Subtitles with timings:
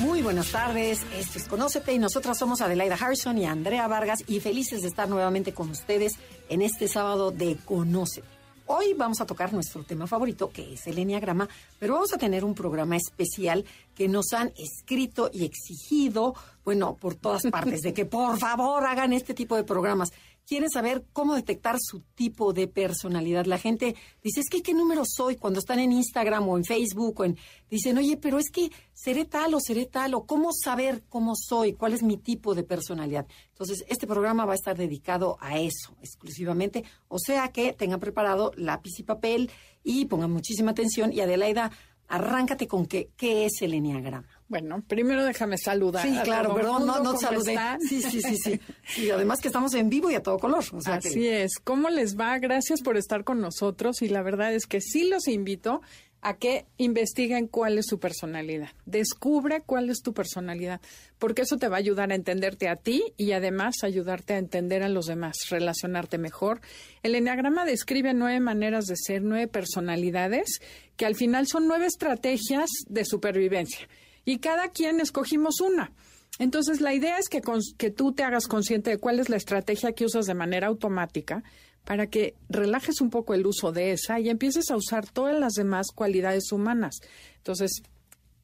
[0.00, 4.40] Muy buenas tardes, esto es Conócete y nosotras somos Adelaida Harrison y Andrea Vargas y
[4.40, 6.18] felices de estar nuevamente con ustedes
[6.50, 8.28] en este sábado de Conócete.
[8.66, 11.48] Hoy vamos a tocar nuestro tema favorito, que es el Enneagrama,
[11.78, 17.14] pero vamos a tener un programa especial que nos han escrito y exigido, bueno, por
[17.14, 20.12] todas partes, de que por favor hagan este tipo de programas
[20.46, 23.46] quieren saber cómo detectar su tipo de personalidad.
[23.46, 27.20] La gente dice, es que qué número soy cuando están en Instagram o en Facebook,
[27.20, 27.36] o en,
[27.68, 31.72] dicen, oye, pero es que seré tal o seré tal, o cómo saber cómo soy,
[31.72, 33.26] cuál es mi tipo de personalidad.
[33.48, 38.52] Entonces, este programa va a estar dedicado a eso exclusivamente, o sea que tengan preparado
[38.56, 39.50] lápiz y papel
[39.82, 41.12] y pongan muchísima atención.
[41.12, 41.72] Y Adelaida,
[42.08, 44.35] arráncate con qué, qué es el enneagrama.
[44.48, 46.06] Bueno, primero déjame saludar.
[46.06, 47.58] Sí, claro, perdón, no, no saludé.
[47.80, 48.60] Sí, sí, sí, sí.
[49.02, 50.64] Y además que estamos en vivo y a todo color.
[50.86, 51.58] Así es.
[51.64, 52.38] ¿Cómo les va?
[52.38, 55.80] Gracias por estar con nosotros y la verdad es que sí los invito
[56.22, 58.70] a que investiguen cuál es su personalidad.
[58.84, 60.80] Descubre cuál es tu personalidad,
[61.18, 64.82] porque eso te va a ayudar a entenderte a ti y además ayudarte a entender
[64.82, 66.60] a los demás, relacionarte mejor.
[67.02, 70.60] El Enneagrama describe nueve maneras de ser, nueve personalidades,
[70.96, 73.86] que al final son nueve estrategias de supervivencia
[74.26, 75.92] y cada quien escogimos una.
[76.38, 77.40] Entonces, la idea es que,
[77.78, 81.42] que tú te hagas consciente de cuál es la estrategia que usas de manera automática
[81.84, 85.54] para que relajes un poco el uso de esa y empieces a usar todas las
[85.54, 86.96] demás cualidades humanas.
[87.38, 87.82] Entonces,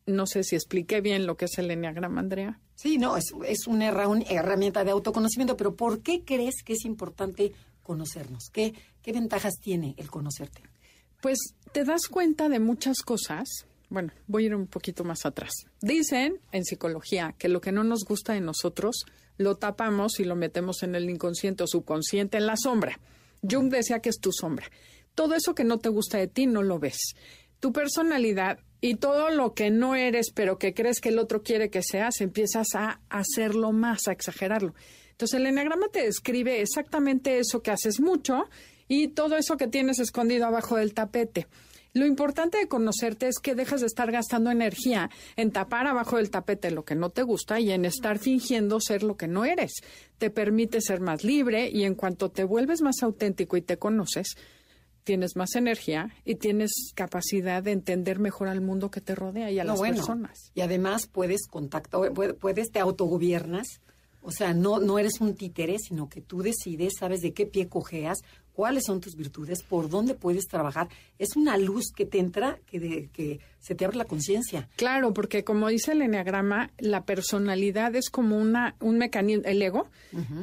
[0.07, 2.61] no sé si expliqué bien lo que es el Enneagrama, Andrea.
[2.77, 7.53] Sí, no, es, es una, herramienta de autoconocimiento, pero ¿por qué crees que es importante
[7.83, 8.49] conocernos?
[8.53, 10.63] ¿Qué, ¿Qué ventajas tiene el conocerte?
[11.21, 11.39] Pues
[11.73, 15.53] te das cuenta de muchas cosas bueno, voy a ir un poquito más atrás.
[15.83, 19.05] Dicen en psicología que lo que no nos gusta de nosotros
[19.37, 22.99] lo tapamos y lo metemos en el inconsciente o subconsciente, en la sombra.
[23.43, 24.67] Jung decía que es tu sombra.
[25.15, 27.15] Todo eso que no te gusta de ti no lo ves.
[27.61, 31.69] Tu personalidad y todo lo que no eres, pero que crees que el otro quiere
[31.69, 34.75] que seas, empiezas a hacerlo más, a exagerarlo.
[35.11, 38.49] Entonces el enagrama te describe exactamente eso que haces mucho
[38.89, 41.47] y todo eso que tienes escondido abajo del tapete.
[41.95, 46.31] Lo importante de conocerte es que dejas de estar gastando energía en tapar abajo del
[46.31, 49.73] tapete lo que no te gusta y en estar fingiendo ser lo que no eres.
[50.17, 54.37] Te permite ser más libre y en cuanto te vuelves más auténtico y te conoces,
[55.05, 59.59] tienes más energía y tienes capacidad de entender mejor al mundo que te rodea y
[59.59, 60.51] a las personas.
[60.55, 63.81] Y además puedes contactar, puedes, te autogobiernas.
[64.23, 67.69] O sea, no, no eres un títere, sino que tú decides, sabes de qué pie
[67.69, 68.19] cojeas,
[68.53, 70.89] cuáles son tus virtudes, por dónde puedes trabajar.
[71.19, 74.69] Es una luz que te entra, que, de, que se te abre la conciencia.
[74.77, 79.89] Claro, porque como dice el enneagrama, la personalidad es como una, un mecanismo, el ego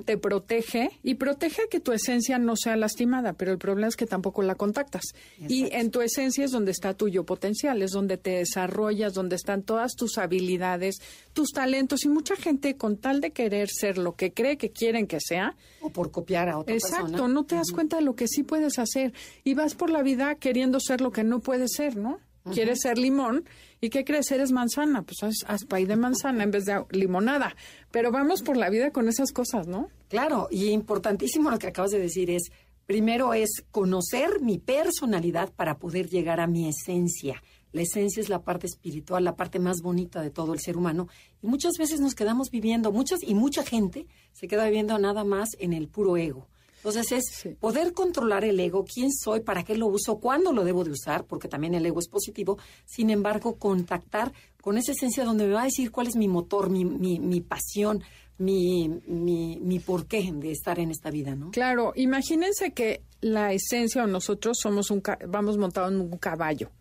[0.06, 4.06] te protege y protege que tu esencia no sea lastimada, pero el problema es que
[4.06, 5.04] tampoco la contactas.
[5.38, 9.36] Y en tu esencia es donde está tu yo potencial, es donde te desarrollas, donde
[9.36, 11.02] están todas tus habilidades,
[11.34, 15.08] tus talentos y mucha gente con tal de querer ser lo que cree que quieren
[15.08, 15.56] que sea.
[15.82, 17.02] O por copiar a otra persona.
[17.02, 20.02] Exacto, no te das cuenta de lo que sí puedes hacer y vas por la
[20.02, 22.20] vida queriendo ser lo que no puedes ser, ¿no?
[22.54, 23.46] quieres ser limón
[23.82, 24.32] y ¿qué crees?
[24.32, 27.56] Eres manzana, pues haz, haz pay de manzana en vez de limonada.
[27.92, 29.90] Pero vamos por la vida con esas cosas, ¿no?
[30.10, 32.52] Claro, y importantísimo lo que acabas de decir es,
[32.86, 37.42] primero es conocer mi personalidad para poder llegar a mi esencia.
[37.72, 41.08] La esencia es la parte espiritual, la parte más bonita de todo el ser humano.
[41.42, 45.50] Y muchas veces nos quedamos viviendo, muchas y mucha gente se queda viviendo nada más
[45.60, 46.48] en el puro ego.
[46.80, 50.86] Entonces es poder controlar el ego, quién soy, para qué lo uso, cuándo lo debo
[50.86, 52.58] de usar, porque también el ego es positivo.
[52.86, 54.32] Sin embargo, contactar
[54.62, 57.42] con esa esencia donde me va a decir cuál es mi motor, mi, mi, mi
[57.42, 58.02] pasión,
[58.38, 61.52] mi, mi, mi porqué de estar en esta vida, ¿no?
[61.52, 66.72] Claro, imagínense que la esencia o nosotros somos un vamos montados en un caballo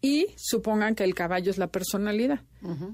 [0.00, 2.40] y supongan que el caballo es la personalidad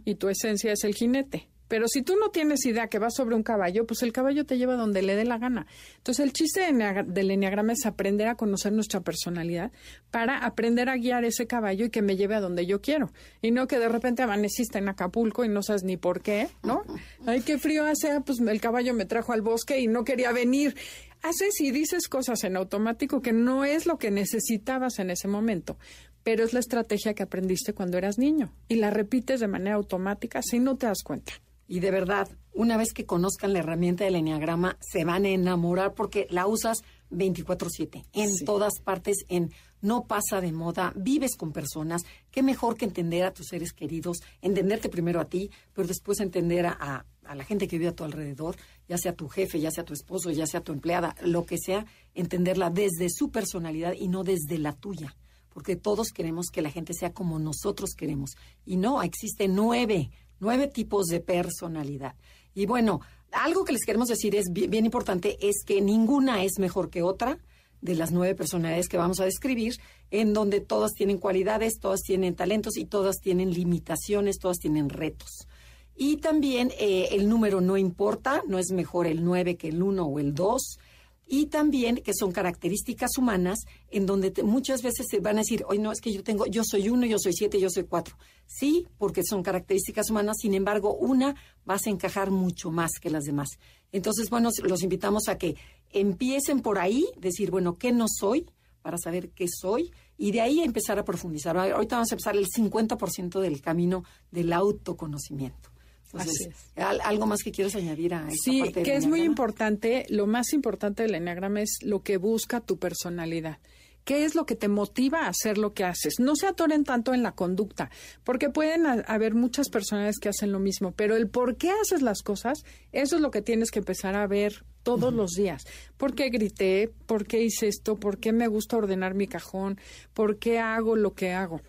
[0.04, 1.48] y tu esencia es el jinete.
[1.68, 4.58] Pero si tú no tienes idea que vas sobre un caballo, pues el caballo te
[4.58, 5.66] lleva donde le dé la gana.
[5.98, 6.60] Entonces, el chiste
[7.06, 9.70] del enneagrama es aprender a conocer nuestra personalidad
[10.10, 13.12] para aprender a guiar ese caballo y que me lleve a donde yo quiero.
[13.42, 16.82] Y no que de repente amaneciste en Acapulco y no sabes ni por qué, ¿no?
[17.26, 20.76] Ay, qué frío hace, pues el caballo me trajo al bosque y no quería venir.
[21.22, 25.76] Haces y dices cosas en automático que no es lo que necesitabas en ese momento
[26.24, 30.42] pero es la estrategia que aprendiste cuando eras niño y la repites de manera automática
[30.42, 31.32] si no te das cuenta.
[31.68, 35.94] Y de verdad, una vez que conozcan la herramienta del Enneagrama, se van a enamorar
[35.94, 36.78] porque la usas
[37.10, 42.86] 24/7, en todas partes, en no pasa de moda, vives con personas, qué mejor que
[42.86, 47.44] entender a tus seres queridos, entenderte primero a ti, pero después entender a, a la
[47.44, 48.56] gente que vive a tu alrededor,
[48.88, 51.86] ya sea tu jefe, ya sea tu esposo, ya sea tu empleada, lo que sea,
[52.14, 55.14] entenderla desde su personalidad y no desde la tuya,
[55.50, 58.30] porque todos queremos que la gente sea como nosotros queremos.
[58.64, 62.14] Y no, existen nueve, nueve tipos de personalidad.
[62.54, 63.00] Y bueno,
[63.32, 67.38] algo que les queremos decir es bien, importante, es que ninguna es mejor que otra
[67.80, 69.74] de las nueve personalidades que vamos a describir,
[70.10, 75.46] en donde todas tienen cualidades, todas tienen talentos y todas tienen limitaciones, todas tienen retos.
[75.94, 80.06] Y también eh, el número no importa, no es mejor el nueve que el uno
[80.06, 80.78] o el dos
[81.28, 83.58] y también que son características humanas
[83.90, 86.62] en donde muchas veces se van a decir, hoy no, es que yo tengo, yo
[86.64, 88.16] soy uno, yo soy siete, yo soy cuatro.
[88.46, 91.36] Sí, porque son características humanas, sin embargo, una
[91.66, 93.48] vas a encajar mucho más que las demás.
[93.92, 95.56] Entonces, bueno, los invitamos a que
[95.90, 98.46] empiecen por ahí, decir, bueno, ¿qué no soy?
[98.80, 101.56] Para saber qué soy y de ahí empezar a profundizar.
[101.58, 105.70] Ahorita vamos a empezar el 50% del camino del autoconocimiento.
[106.14, 110.52] Así ¿Algo más que quieres añadir a esta Sí, que es muy importante, lo más
[110.52, 113.58] importante del enneagrama es lo que busca tu personalidad.
[114.04, 116.14] ¿Qué es lo que te motiva a hacer lo que haces?
[116.18, 117.90] No se atoren tanto en la conducta,
[118.24, 122.22] porque pueden haber muchas personas que hacen lo mismo, pero el por qué haces las
[122.22, 125.66] cosas, eso es lo que tienes que empezar a ver todos los días.
[125.98, 126.90] ¿Por qué grité?
[127.04, 127.96] ¿Por qué hice esto?
[127.96, 129.78] ¿Por qué me gusta ordenar mi cajón?
[130.14, 131.60] ¿Por qué hago lo que hago?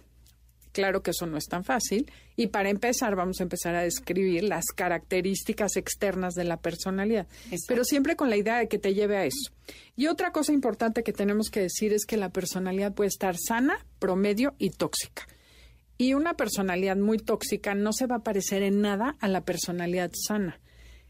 [0.79, 2.09] Claro que eso no es tan fácil.
[2.37, 7.27] Y para empezar, vamos a empezar a describir las características externas de la personalidad.
[7.67, 9.51] Pero siempre con la idea de que te lleve a eso.
[9.97, 13.85] Y otra cosa importante que tenemos que decir es que la personalidad puede estar sana,
[13.99, 15.27] promedio y tóxica.
[15.97, 20.11] Y una personalidad muy tóxica no se va a parecer en nada a la personalidad
[20.13, 20.61] sana.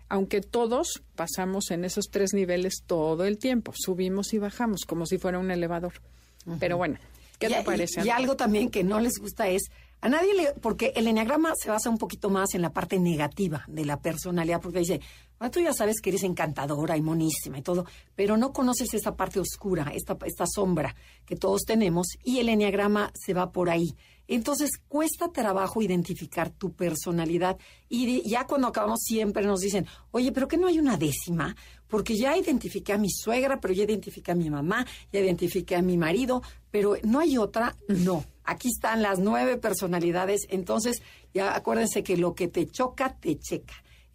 [0.07, 5.19] Aunque todos pasamos en esos tres niveles todo el tiempo, subimos y bajamos como si
[5.19, 5.93] fuera un elevador.
[6.59, 6.97] Pero bueno,
[7.39, 8.05] ¿Qué te parece?
[8.05, 9.71] Y, algo también que no les gusta es
[10.01, 13.65] a nadie le, porque el enneagrama se basa un poquito más en la parte negativa
[13.67, 15.01] de la personalidad, porque dice,
[15.39, 19.17] ah, tú ya sabes que eres encantadora y monísima y todo, pero no conoces esa
[19.17, 20.95] parte oscura, esta, esta sombra
[21.25, 23.93] que todos tenemos, y el enneagrama se va por ahí.
[24.29, 27.57] Entonces cuesta trabajo identificar tu personalidad
[27.89, 31.55] y ya cuando acabamos siempre nos dicen, oye, pero que no hay una décima,
[31.89, 35.81] porque ya identifiqué a mi suegra, pero ya identifiqué a mi mamá, ya identifiqué a
[35.81, 36.41] mi marido,
[36.71, 38.23] pero no hay otra, no.
[38.43, 41.01] Aquí están las nueve personalidades, entonces
[41.33, 43.73] ya acuérdense que lo que te choca, te checa.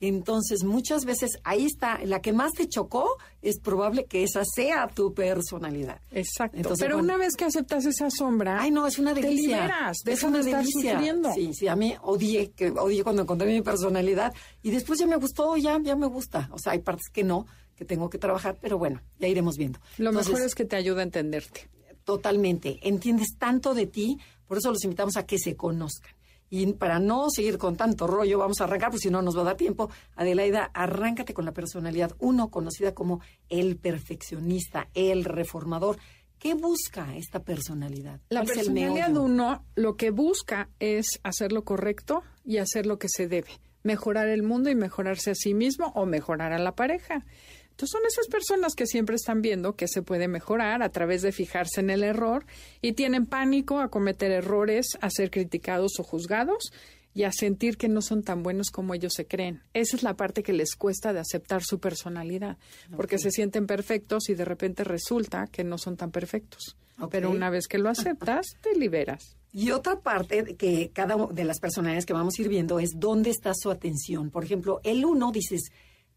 [0.08, 4.86] Entonces, muchas veces ahí está, la que más te chocó, es probable que esa sea
[4.88, 6.00] tu personalidad.
[6.10, 6.74] Exacto.
[6.78, 9.56] Pero una vez que aceptas esa sombra, ay no, es una delicia.
[9.56, 11.00] Te liberas, es una de delicia.
[11.34, 15.16] Sí, sí, a mí odié, que odié cuando encontré mi personalidad y después ya me
[15.16, 16.50] gustó, ya, ya me gusta.
[16.52, 19.80] O sea, hay partes que no, que tengo que trabajar, pero bueno, ya iremos viendo.
[19.96, 21.68] Lo mejor es que te ayuda a entenderte.
[22.04, 22.78] Totalmente.
[22.82, 26.12] Entiendes tanto de ti, por eso los invitamos a que se conozcan.
[26.56, 29.40] Y para no seguir con tanto rollo, vamos a arrancar, porque si no nos va
[29.40, 29.90] a dar tiempo.
[30.14, 35.96] Adelaida, arráncate con la personalidad uno, conocida como el perfeccionista, el reformador.
[36.38, 38.20] ¿Qué busca esta personalidad?
[38.28, 43.26] La personalidad uno lo que busca es hacer lo correcto y hacer lo que se
[43.26, 43.50] debe.
[43.82, 47.24] Mejorar el mundo y mejorarse a sí mismo o mejorar a la pareja.
[47.74, 51.32] Entonces son esas personas que siempre están viendo que se puede mejorar a través de
[51.32, 52.46] fijarse en el error
[52.80, 56.70] y tienen pánico a cometer errores, a ser criticados o juzgados
[57.14, 59.60] y a sentir que no son tan buenos como ellos se creen.
[59.72, 62.58] Esa es la parte que les cuesta de aceptar su personalidad,
[62.94, 66.76] porque se sienten perfectos y de repente resulta que no son tan perfectos.
[67.10, 69.36] Pero una vez que lo aceptas, te liberas.
[69.52, 73.30] Y otra parte que cada de las personalidades que vamos a ir viendo es dónde
[73.30, 74.30] está su atención.
[74.30, 75.70] Por ejemplo, el uno dices,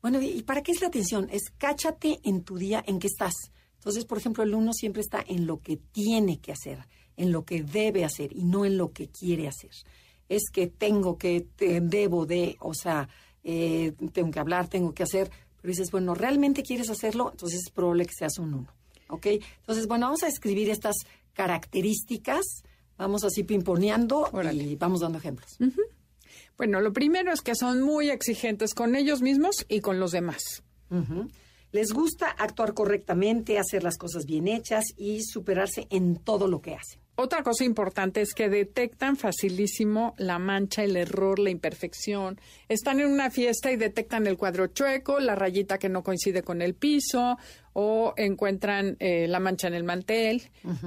[0.10, 1.28] bueno, ¿y para qué es la atención?
[1.34, 3.34] Es cáchate en tu día en que estás.
[3.76, 6.80] Entonces, por ejemplo, el uno siempre está en lo que tiene que hacer,
[7.18, 9.72] en lo que debe hacer y no en lo que quiere hacer.
[10.30, 13.10] Es que tengo que, debo de, o sea,
[13.44, 15.30] eh, tengo que hablar, tengo que hacer,
[15.62, 17.30] pero dices, bueno, ¿realmente quieres hacerlo?
[17.32, 18.74] Entonces es probable que seas un uno.
[19.10, 19.26] ¿Ok?
[19.60, 20.96] Entonces, bueno, vamos a escribir estas
[21.34, 22.46] características,
[22.98, 25.58] vamos así pimponeando y vamos dando ejemplos.
[26.58, 30.64] Bueno, lo primero es que son muy exigentes con ellos mismos y con los demás.
[31.72, 36.74] Les gusta actuar correctamente, hacer las cosas bien hechas y superarse en todo lo que
[36.76, 37.02] hacen.
[37.20, 42.40] Otra cosa importante es que detectan facilísimo la mancha, el error, la imperfección.
[42.70, 46.62] Están en una fiesta y detectan el cuadro chueco, la rayita que no coincide con
[46.62, 47.38] el piso,
[47.74, 50.44] o encuentran eh, la mancha en el mantel,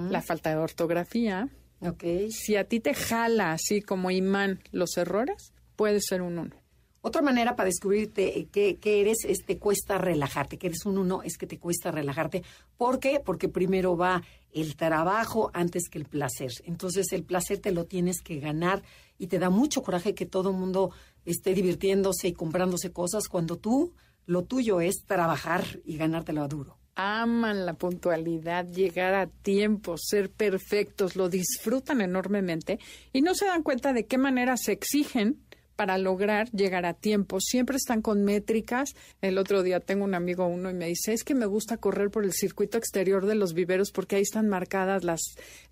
[0.09, 1.49] la falta de ortografía.
[1.81, 2.31] Okay.
[2.31, 6.55] Si a ti te jala así como imán los errores, puede ser un uno.
[7.01, 11.39] Otra manera para descubrirte qué, eres es te cuesta relajarte, que eres un uno es
[11.39, 12.43] que te cuesta relajarte.
[12.77, 13.19] ¿Por qué?
[13.25, 14.23] Porque primero va
[14.53, 16.51] el trabajo antes que el placer.
[16.65, 18.83] Entonces el placer te lo tienes que ganar
[19.17, 20.91] y te da mucho coraje que todo el mundo
[21.25, 23.95] esté divirtiéndose y comprándose cosas cuando tú
[24.27, 26.77] lo tuyo es trabajar y ganártelo a duro.
[26.95, 32.79] Aman la puntualidad, llegar a tiempo, ser perfectos, lo disfrutan enormemente
[33.15, 35.41] y no se dan cuenta de qué manera se exigen
[35.81, 37.41] para lograr llegar a tiempo.
[37.41, 38.91] Siempre están con métricas.
[39.23, 42.11] El otro día tengo un amigo uno y me dice, es que me gusta correr
[42.11, 45.23] por el circuito exterior de los viveros porque ahí están marcadas las,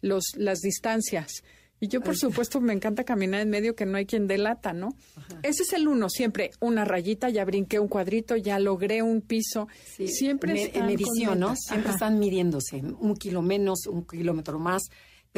[0.01, 1.43] los, las distancias.
[1.79, 4.97] Y yo, por supuesto, me encanta caminar en medio que no hay quien delata, ¿no?
[5.43, 9.69] Ese es el uno, siempre una rayita, ya brinqué un cuadrito, ya logré un piso.
[10.07, 11.55] Siempre en medición, ¿no?
[11.55, 14.85] Siempre están midiéndose, un kilo menos, un kilómetro más.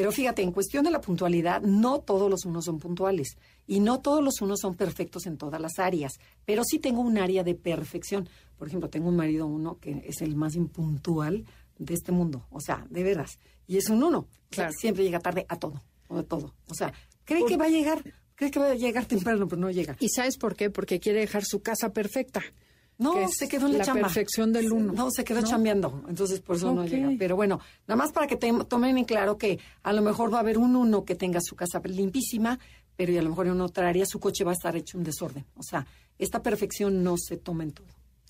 [0.00, 4.00] Pero fíjate, en cuestión de la puntualidad, no todos los unos son puntuales y no
[4.00, 7.54] todos los unos son perfectos en todas las áreas, pero sí tengo un área de
[7.54, 8.26] perfección.
[8.57, 11.45] Por ejemplo, tengo un marido uno que es el más impuntual
[11.78, 14.26] de este mundo, o sea, de veras, y es un uno,
[14.71, 16.54] siempre llega tarde a todo, a todo.
[16.69, 16.95] O sea,
[17.26, 18.02] cree que va a llegar,
[18.37, 19.99] cree que va a llegar temprano, pero no llega.
[20.00, 20.71] ¿Y sabes por qué?
[20.71, 22.42] Porque quiere dejar su casa perfecta.
[23.00, 24.92] No, se quedó en la, la perfección del uno.
[24.92, 27.09] No, se quedó chambeando, entonces por eso no llega.
[27.19, 30.40] Pero bueno, nada más para que tomen en claro que a lo mejor va a
[30.40, 32.59] haber un uno que tenga su casa limpísima,
[32.97, 35.04] pero y a lo mejor en otra área su coche va a estar hecho un
[35.04, 35.47] desorden.
[35.57, 35.87] O sea,
[36.19, 37.88] esta perfección no se toma en todo.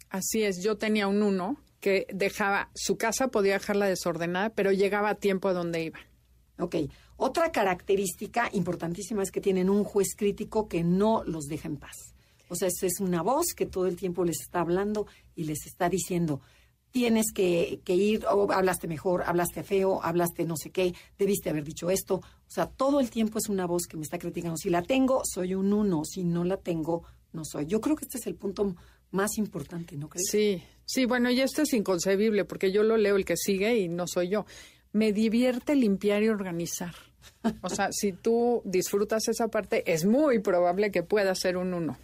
[0.09, 5.11] Así es, yo tenía un uno que dejaba su casa, podía dejarla desordenada, pero llegaba
[5.11, 5.99] a tiempo a donde iba.
[6.61, 6.77] Ok.
[7.17, 12.10] Otra característica importantísima es que tienen un juez crítico que no los deja en paz.
[12.51, 15.89] O sea, es una voz que todo el tiempo les está hablando y les está
[15.89, 16.43] diciendo,
[16.91, 21.91] tienes que, ir, o hablaste mejor, hablaste feo, hablaste no sé qué, debiste haber dicho
[21.91, 22.17] esto.
[22.17, 24.57] O sea, todo el tiempo es una voz que me está criticando.
[24.57, 26.05] Si la tengo, soy un uno.
[26.05, 27.67] Si no la tengo, no soy.
[27.67, 28.75] Yo creo que este es el punto
[29.13, 30.29] más importante, ¿no crees?
[30.29, 33.89] Sí, sí, bueno, y esto es inconcebible porque yo lo leo el que sigue y
[33.89, 34.47] no soy yo.
[34.93, 36.95] Me divierte limpiar y organizar.
[37.63, 41.97] O sea, si tú disfrutas esa parte, es muy probable que pueda ser un uno.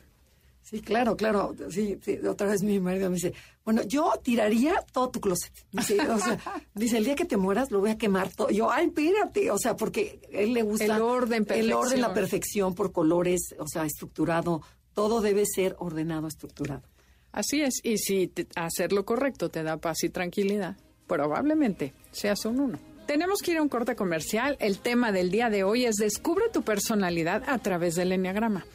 [0.68, 1.54] Sí, claro, claro.
[1.70, 1.96] Sí,
[2.28, 3.32] otra vez mi marido me dice,
[3.64, 5.52] bueno, yo tiraría todo tu closet.
[5.70, 6.40] Dice, o sea,
[6.74, 8.50] dice, el día que te mueras lo voy a quemar todo.
[8.50, 12.74] Yo, ay, espérate, o sea, porque él le gusta el orden, el orden, la perfección
[12.74, 14.60] por colores, o sea, estructurado.
[14.92, 16.82] Todo debe ser ordenado, estructurado.
[17.30, 17.74] Así es.
[17.84, 22.78] Y si hacer lo correcto te da paz y tranquilidad, probablemente seas un uno.
[23.06, 24.56] Tenemos que ir a un corte comercial.
[24.58, 28.66] El tema del día de hoy es Descubre tu personalidad a través del Enneagrama.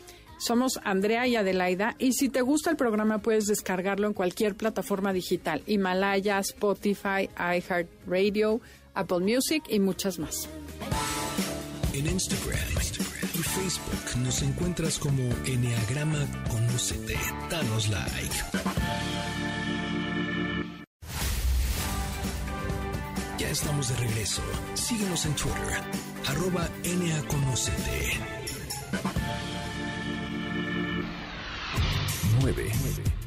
[0.42, 5.14] Somos Andrea y Adelaida y si te gusta el programa puedes descargarlo en cualquier plataforma
[5.14, 8.60] digital, Himalaya, Spotify, iHeartRadio,
[8.96, 10.50] Apple Music y muchas más.
[11.94, 12.58] En Instagram,
[13.36, 17.20] y Facebook nos encuentras como Enneagrama Conocete.
[17.52, 18.36] Danos like.
[23.38, 24.42] Ya estamos de regreso.
[24.74, 25.84] Síguenos en Twitter,
[26.28, 26.68] arroba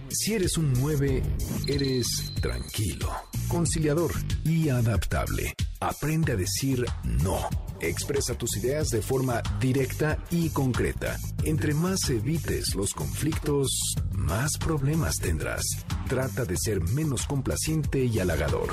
[0.09, 1.23] Si eres un 9,
[1.69, 3.11] eres tranquilo,
[3.47, 4.13] conciliador
[4.45, 5.55] y adaptable.
[5.79, 7.49] Aprende a decir no.
[7.81, 11.17] Expresa tus ideas de forma directa y concreta.
[11.45, 15.63] Entre más evites los conflictos, más problemas tendrás.
[16.09, 18.71] Trata de ser menos complaciente y halagador.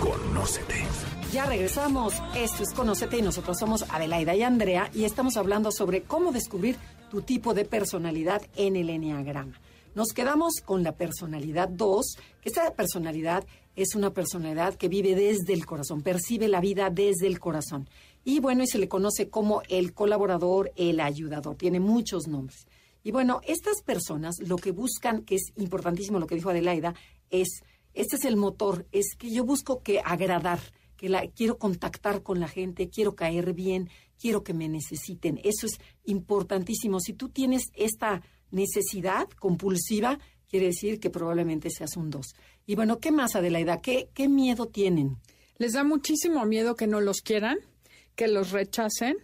[0.00, 0.86] Conócete.
[1.32, 2.14] Ya regresamos.
[2.34, 6.76] Esto es Conócete y nosotros somos Adelaida y Andrea y estamos hablando sobre cómo descubrir
[7.10, 9.54] tu tipo de personalidad en el Enneagrama.
[9.98, 15.52] Nos quedamos con la personalidad 2, que esta personalidad es una personalidad que vive desde
[15.52, 17.90] el corazón, percibe la vida desde el corazón.
[18.22, 22.68] Y bueno, y se le conoce como el colaborador, el ayudador, tiene muchos nombres.
[23.02, 26.94] Y bueno, estas personas lo que buscan, que es importantísimo lo que dijo Adelaida,
[27.28, 30.60] es, este es el motor, es que yo busco que agradar,
[30.96, 35.40] que la, quiero contactar con la gente, quiero caer bien, quiero que me necesiten.
[35.42, 37.00] Eso es importantísimo.
[37.00, 42.34] Si tú tienes esta necesidad compulsiva, quiere decir que probablemente seas un dos.
[42.66, 43.80] Y bueno, ¿qué más, Adelaida?
[43.80, 45.16] ¿Qué, ¿Qué miedo tienen?
[45.58, 47.58] Les da muchísimo miedo que no los quieran,
[48.14, 49.16] que los rechacen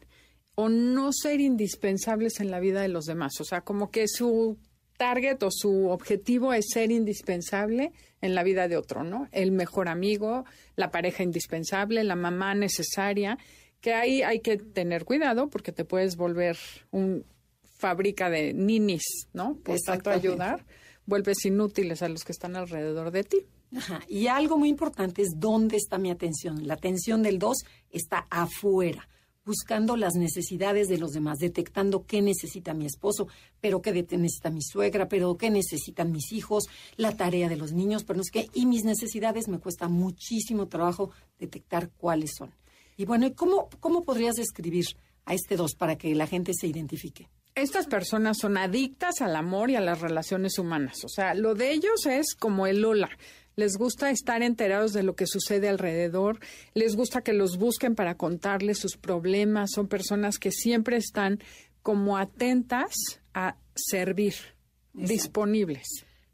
[0.54, 3.40] o no ser indispensables en la vida de los demás.
[3.40, 4.58] O sea, como que su
[4.96, 9.28] target o su objetivo es ser indispensable en la vida de otro, ¿no?
[9.32, 10.44] El mejor amigo,
[10.76, 13.38] la pareja indispensable, la mamá necesaria,
[13.80, 16.56] que ahí hay que tener cuidado porque te puedes volver
[16.90, 17.24] un
[17.84, 19.56] fábrica de ninis, ¿no?
[19.62, 20.64] Por tanto ayudar,
[21.04, 23.40] vuelves inútiles a los que están alrededor de ti.
[23.76, 24.00] Ajá.
[24.08, 26.66] Y algo muy importante es dónde está mi atención.
[26.66, 27.58] La atención del 2
[27.90, 29.06] está afuera.
[29.44, 33.28] buscando las necesidades de los demás, detectando qué necesita mi esposo,
[33.60, 36.64] pero qué necesita mi suegra, pero qué necesitan mis hijos,
[36.96, 40.66] la tarea de los niños, pero no es que, y mis necesidades me cuesta muchísimo
[40.68, 42.54] trabajo detectar cuáles son.
[42.96, 44.86] Y bueno, ¿cómo, cómo podrías describir
[45.26, 47.28] a este dos para que la gente se identifique?
[47.54, 51.04] Estas personas son adictas al amor y a las relaciones humanas.
[51.04, 53.10] O sea, lo de ellos es como el Lola
[53.56, 56.40] les gusta estar enterados de lo que sucede alrededor,
[56.74, 61.38] les gusta que los busquen para contarles sus problemas, son personas que siempre están
[61.82, 62.94] como atentas
[63.32, 64.34] a servir,
[64.92, 65.86] disponibles.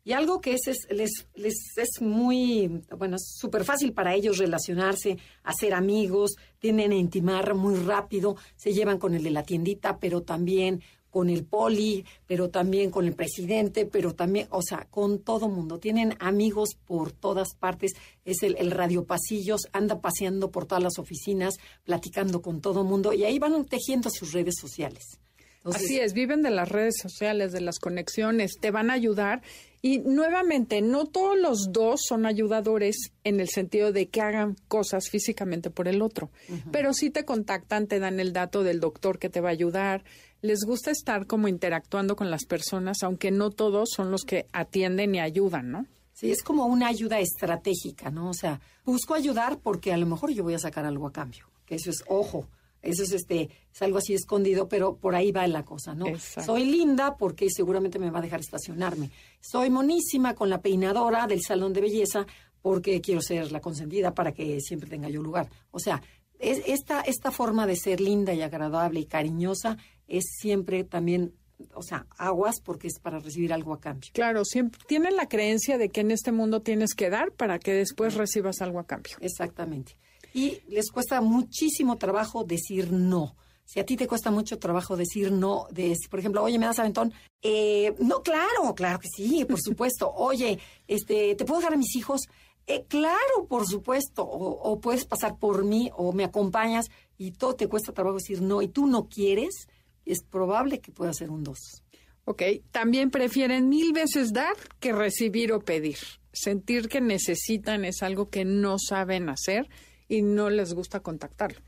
[0.02, 5.18] Y algo que es, les, les es muy, bueno, es súper fácil para ellos relacionarse,
[5.42, 10.22] hacer amigos, tienen a intimar muy rápido, se llevan con el de la tiendita, pero
[10.22, 15.48] también con el poli, pero también con el presidente, pero también, o sea, con todo
[15.48, 15.78] mundo.
[15.78, 17.92] Tienen amigos por todas partes.
[18.24, 23.12] Es el, el radio pasillos, anda paseando por todas las oficinas, platicando con todo mundo
[23.12, 25.20] y ahí van tejiendo sus redes sociales.
[25.64, 29.42] Así es, viven de las redes sociales, de las conexiones, te van a ayudar.
[29.82, 35.08] Y nuevamente, no todos los dos son ayudadores en el sentido de que hagan cosas
[35.10, 36.30] físicamente por el otro,
[36.70, 40.04] pero sí te contactan, te dan el dato del doctor que te va a ayudar,
[40.42, 45.14] les gusta estar como interactuando con las personas, aunque no todos son los que atienden
[45.14, 45.86] y ayudan, ¿no?
[46.12, 48.30] Sí, es como una ayuda estratégica, ¿no?
[48.30, 51.46] O sea, busco ayudar porque a lo mejor yo voy a sacar algo a cambio,
[51.64, 52.46] que eso es ojo.
[52.82, 56.06] Eso es este, es algo así escondido, pero por ahí va la cosa, ¿no?
[56.18, 59.10] Soy linda porque seguramente me va a dejar estacionarme.
[59.40, 62.26] Soy monísima con la peinadora del salón de belleza
[62.62, 65.50] porque quiero ser la consentida para que siempre tenga yo lugar.
[65.70, 66.02] O sea,
[66.38, 69.76] es, esta, esta forma de ser linda y agradable y cariñosa
[70.10, 71.32] es siempre también
[71.74, 74.10] o sea, aguas porque es para recibir algo a cambio.
[74.14, 77.74] Claro, siempre tienen la creencia de que en este mundo tienes que dar para que
[77.74, 79.16] después recibas algo a cambio.
[79.20, 79.96] Exactamente.
[80.32, 83.36] Y les cuesta muchísimo trabajo decir no.
[83.64, 86.80] Si a ti te cuesta mucho trabajo decir no, de, por ejemplo, oye, ¿me das
[86.80, 87.12] aventón?
[87.40, 90.12] Eh, no, claro, claro que sí, por supuesto.
[90.16, 92.22] Oye, este, ¿te puedo dejar a mis hijos?
[92.66, 94.24] Eh, claro, por supuesto.
[94.24, 98.60] O, puedes pasar por mí o me acompañas y todo te cuesta trabajo decir no
[98.60, 99.68] y tú no quieres,
[100.12, 101.82] es probable que pueda ser un dos.
[102.24, 105.98] Ok, también prefieren mil veces dar que recibir o pedir.
[106.32, 109.68] Sentir que necesitan es algo que no saben hacer
[110.08, 111.60] y no les gusta contactarlo.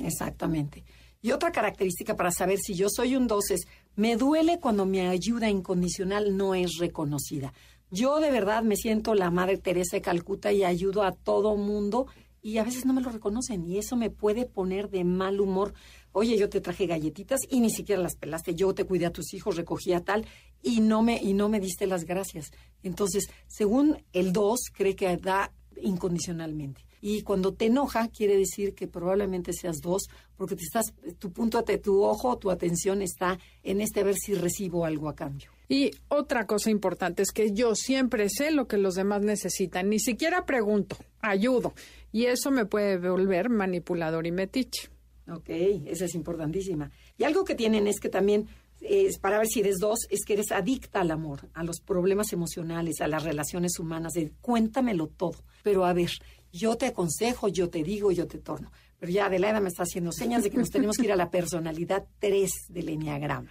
[0.00, 0.84] Exactamente.
[1.20, 5.00] Y otra característica para saber si yo soy un dos es, me duele cuando mi
[5.00, 7.52] ayuda incondicional no es reconocida.
[7.90, 12.06] Yo de verdad me siento la Madre Teresa de Calcuta y ayudo a todo mundo
[12.40, 15.74] y a veces no me lo reconocen y eso me puede poner de mal humor.
[16.18, 18.54] Oye, yo te traje galletitas y ni siquiera las pelaste.
[18.56, 20.26] Yo te cuidé a tus hijos, recogía tal
[20.62, 22.50] y no me y no me diste las gracias.
[22.82, 26.84] Entonces, según el 2 cree que da incondicionalmente.
[27.00, 31.62] Y cuando te enoja, quiere decir que probablemente seas dos, porque te estás, tu punto,
[31.62, 35.52] tu ojo, tu atención está en este ver si recibo algo a cambio.
[35.68, 40.00] Y otra cosa importante es que yo siempre sé lo que los demás necesitan, ni
[40.00, 41.74] siquiera pregunto, ayudo.
[42.10, 44.88] Y eso me puede volver manipulador y metiche.
[45.30, 45.50] Ok,
[45.86, 46.90] esa es importantísima.
[47.16, 48.48] Y algo que tienen es que también,
[48.80, 52.32] es, para ver si eres dos, es que eres adicta al amor, a los problemas
[52.32, 55.44] emocionales, a las relaciones humanas, de cuéntamelo todo.
[55.62, 56.10] Pero a ver,
[56.52, 58.70] yo te aconsejo, yo te digo, yo te torno.
[58.98, 61.30] Pero ya Adelaida me está haciendo señas de que nos tenemos que ir a la
[61.30, 63.50] personalidad 3 del Enneagrama,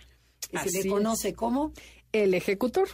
[0.49, 1.71] que se le conoce como
[2.11, 2.89] el ejecutor.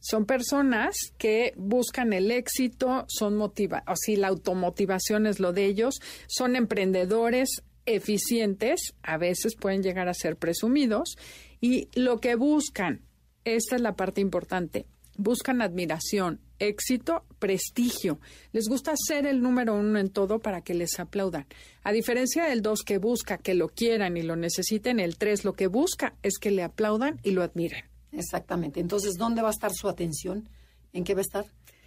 [0.00, 5.64] Son personas que buscan el éxito, son motiva, o sí, la automotivación es lo de
[5.64, 5.96] ellos,
[6.28, 11.16] son emprendedores eficientes, a veces pueden llegar a ser presumidos,
[11.60, 13.02] y lo que buscan,
[13.44, 18.18] esta es la parte importante, buscan admiración, éxito, prestigio.
[18.52, 21.46] Les gusta ser el número uno en todo para que les aplaudan.
[21.82, 25.54] A diferencia del dos que busca que lo quieran y lo necesiten, el tres lo
[25.54, 27.84] que busca es que le aplaudan y lo admiren.
[28.12, 28.80] Exactamente.
[28.80, 30.48] Entonces, ¿dónde va a estar su atención?
[30.92, 31.44] ¿En qué va a estar?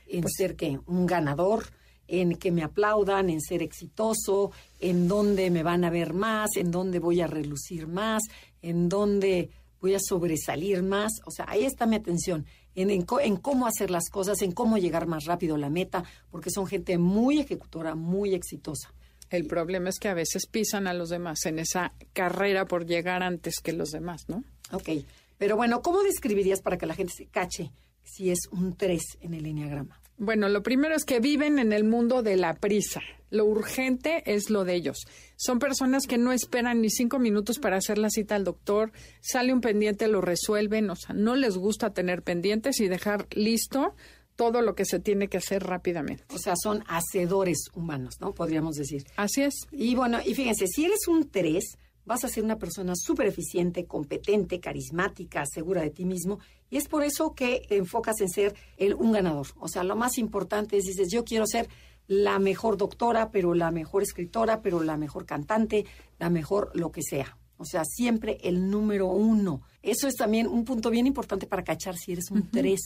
[0.08, 1.66] En pues ser que un ganador,
[2.10, 6.72] en que me aplaudan, en ser exitoso, en dónde me van a ver más, en
[6.72, 8.24] dónde voy a relucir más,
[8.62, 11.12] en dónde voy a sobresalir más.
[11.26, 12.46] O sea, ahí está mi atención,
[12.76, 16.50] en, en, cómo hacer las cosas, en cómo llegar más rápido a la meta, porque
[16.50, 18.94] son gente muy ejecutora, muy exitosa.
[19.30, 23.22] El problema es que a veces pisan a los demás en esa carrera por llegar
[23.22, 24.44] antes que los demás, ¿no?
[24.72, 24.90] Ok.
[25.38, 27.72] Pero bueno, ¿cómo describirías para que la gente se cache
[28.04, 30.02] si es un 3 en el enneagrama?
[30.20, 33.02] Bueno, lo primero es que viven en el mundo de la prisa.
[33.30, 35.08] Lo urgente es lo de ellos.
[35.38, 39.54] Son personas que no esperan ni cinco minutos para hacer la cita al doctor, sale
[39.54, 43.96] un pendiente, lo resuelven, o sea, no les gusta tener pendientes y dejar listo
[44.36, 46.26] todo lo que se tiene que hacer rápidamente.
[46.34, 48.34] O sea, son hacedores humanos, ¿no?
[48.34, 49.04] Podríamos decir.
[49.16, 49.54] Así es.
[49.72, 51.78] Y bueno, y fíjense, si eres un 3,
[52.10, 56.40] vas a ser una persona súper eficiente, competente, carismática, segura de ti mismo.
[56.72, 59.46] Y es por eso que enfocas en ser el, un ganador.
[59.60, 61.70] O sea, lo más importante es, dices, yo quiero ser
[62.08, 65.86] la mejor doctora, pero la mejor escritora, pero la mejor cantante,
[66.18, 67.38] la mejor lo que sea.
[67.58, 69.62] O sea, siempre el número uno.
[69.84, 72.82] Eso es también un punto bien importante para cachar si eres un tres.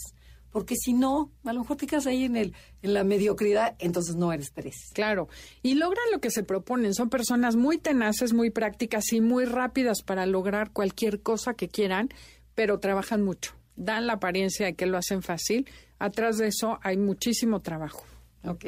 [0.54, 4.16] Porque si no, a lo mejor te quedas ahí en, el, en la mediocridad, entonces
[4.16, 4.92] no eres tres.
[4.94, 5.28] Claro.
[5.64, 6.94] Y logran lo que se proponen.
[6.94, 12.10] Son personas muy tenaces, muy prácticas y muy rápidas para lograr cualquier cosa que quieran,
[12.54, 13.56] pero trabajan mucho.
[13.76, 15.68] Dan la apariencia de que lo hacen fácil.
[15.98, 18.06] Atrás de eso hay muchísimo trabajo.
[18.46, 18.66] Ok.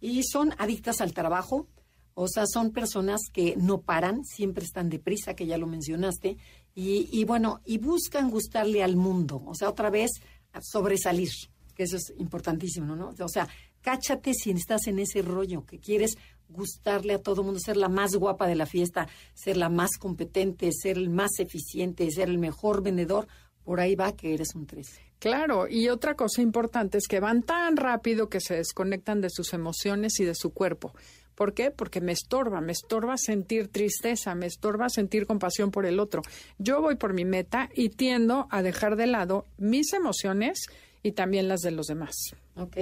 [0.00, 1.68] Y son adictas al trabajo
[2.14, 6.36] o sea, son personas que no paran, siempre están deprisa, que ya lo mencionaste,
[6.74, 10.10] y, y bueno, y buscan gustarle al mundo, o sea, otra vez
[10.60, 11.30] sobresalir,
[11.74, 13.14] que eso es importantísimo, ¿no?
[13.18, 13.48] O sea,
[13.80, 16.16] cáchate si estás en ese rollo, que quieres
[16.48, 20.70] gustarle a todo mundo, ser la más guapa de la fiesta, ser la más competente,
[20.72, 23.28] ser el más eficiente, ser el mejor vendedor,
[23.64, 25.10] por ahí va que eres un 13.
[25.20, 29.52] Claro, y otra cosa importante es que van tan rápido que se desconectan de sus
[29.52, 30.94] emociones y de su cuerpo.
[31.40, 31.70] ¿Por qué?
[31.70, 36.20] Porque me estorba, me estorba sentir tristeza, me estorba sentir compasión por el otro.
[36.58, 40.66] Yo voy por mi meta y tiendo a dejar de lado mis emociones
[41.02, 42.14] y también las de los demás.
[42.56, 42.76] Ok.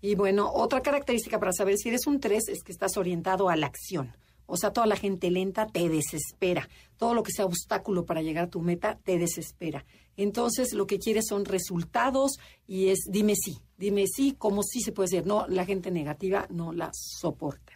[0.00, 3.56] Y bueno, otra característica para saber si eres un 3 es que estás orientado a
[3.56, 4.16] la acción.
[4.46, 6.66] O sea, toda la gente lenta te desespera.
[6.96, 9.84] Todo lo que sea obstáculo para llegar a tu meta te desespera.
[10.16, 14.92] Entonces, lo que quieres son resultados y es dime sí, dime sí, como sí se
[14.92, 15.26] puede hacer.
[15.26, 17.67] No, la gente negativa no la soporta.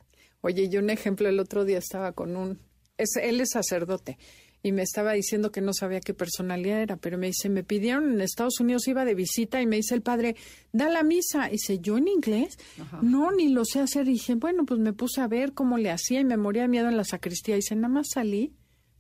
[0.43, 2.61] Oye, yo un ejemplo, el otro día estaba con un,
[2.99, 4.19] es, él es sacerdote
[4.63, 8.13] y me estaba diciendo que no sabía qué personalidad era, pero me dice, me pidieron
[8.13, 10.37] en Estados Unidos, iba de visita y me dice el padre,
[10.73, 11.49] da la misa.
[11.49, 12.57] Y dice, ¿yo en inglés?
[13.03, 14.07] No, ni lo sé hacer.
[14.07, 16.69] Y dije, bueno, pues me puse a ver cómo le hacía y me moría de
[16.69, 17.57] miedo en la sacristía.
[17.57, 18.55] Y dice, nada más salí,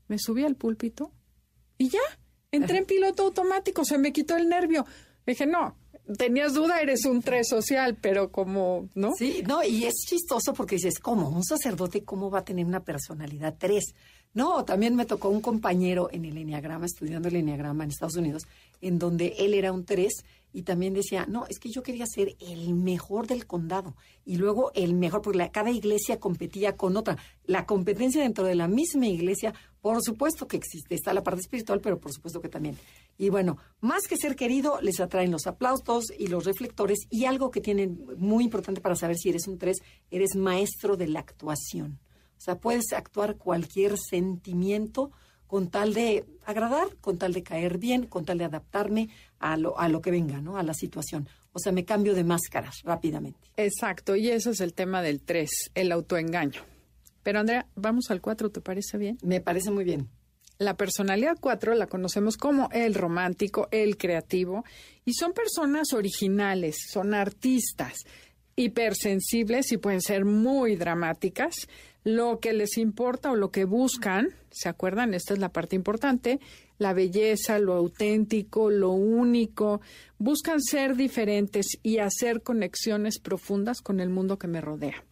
[0.08, 1.12] me subí al púlpito
[1.78, 2.00] y ya,
[2.50, 4.84] entré en piloto automático, se me quitó el nervio.
[5.24, 5.76] dije, no,
[6.16, 9.12] tenías duda, eres un tres social, pero como, ¿no?
[9.16, 11.28] Sí, no, y es chistoso porque dices, ¿cómo?
[11.28, 13.94] Un sacerdote, ¿cómo va a tener una personalidad tres?
[14.34, 18.44] No, también me tocó un compañero en el Enneagrama, estudiando el Enneagrama en Estados Unidos,
[18.80, 22.34] en donde él era un tres y también decía, no, es que yo quería ser
[22.38, 27.16] el mejor del condado y luego el mejor, porque cada iglesia competía con otra.
[27.44, 31.80] La competencia dentro de la misma iglesia, por supuesto que existe, está la parte espiritual,
[31.80, 32.76] pero por supuesto que también.
[33.22, 37.52] Y bueno, más que ser querido, les atraen los aplausos y los reflectores y algo
[37.52, 39.76] que tienen muy importante para saber si eres un tres,
[40.10, 42.00] eres maestro de la actuación.
[42.36, 45.12] O sea, puedes actuar cualquier sentimiento
[45.46, 49.08] con tal de agradar, con tal de caer bien, con tal de adaptarme
[49.38, 50.56] a lo, a lo que venga, ¿no?
[50.56, 51.28] A la situación.
[51.52, 53.52] O sea, me cambio de máscaras rápidamente.
[53.56, 56.62] Exacto, y ese es el tema del 3, el autoengaño.
[57.22, 59.16] Pero Andrea, vamos al 4, ¿te parece bien?
[59.22, 60.08] Me parece muy bien.
[60.58, 64.64] La personalidad 4 la conocemos como el romántico, el creativo,
[65.04, 68.04] y son personas originales, son artistas,
[68.54, 71.54] hipersensibles y pueden ser muy dramáticas
[72.04, 75.14] lo que les importa o lo que buscan, ¿se acuerdan?
[75.14, 76.40] Esta es la parte importante,
[76.78, 79.80] la belleza, lo auténtico, lo único,
[80.18, 85.04] buscan ser diferentes y hacer conexiones profundas con el mundo que me rodea.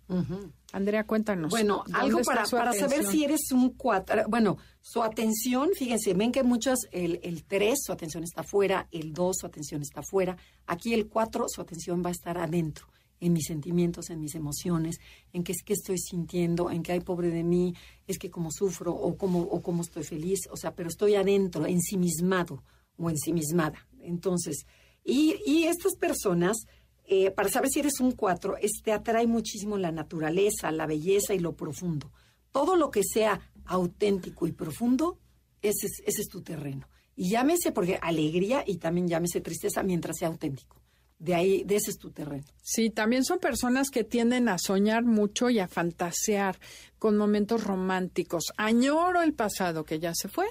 [0.72, 1.50] Andrea, cuéntanos.
[1.50, 4.22] Bueno, algo para, para saber si eres un cuatro.
[4.28, 9.12] Bueno, su atención, fíjense, ven que muchos, el, el tres, su atención está fuera, el
[9.12, 10.37] dos, su atención está fuera.
[10.66, 12.87] Aquí el cuatro, su atención va a estar adentro
[13.20, 14.98] en mis sentimientos, en mis emociones,
[15.33, 17.74] en qué es que estoy sintiendo, en qué hay pobre de mí,
[18.06, 21.66] es que como sufro o cómo, o cómo estoy feliz, o sea, pero estoy adentro,
[21.66, 22.62] ensimismado
[22.96, 23.87] o ensimismada.
[24.00, 24.64] Entonces,
[25.04, 26.66] y, y estas personas,
[27.12, 31.40] eh, para saber si eres un cuatro, te atrae muchísimo la naturaleza, la belleza y
[31.40, 32.12] lo profundo.
[32.53, 35.18] Todo lo que sea auténtico y profundo,
[35.61, 36.88] ese es, ese es tu terreno.
[37.16, 40.81] Y llámese, porque alegría y también llámese tristeza mientras sea auténtico
[41.20, 42.44] de ahí, de ese es tu terreno.
[42.62, 46.59] Sí, también son personas que tienden a soñar mucho y a fantasear
[46.99, 48.44] con momentos románticos.
[48.57, 50.46] Añoro el pasado que ya se fue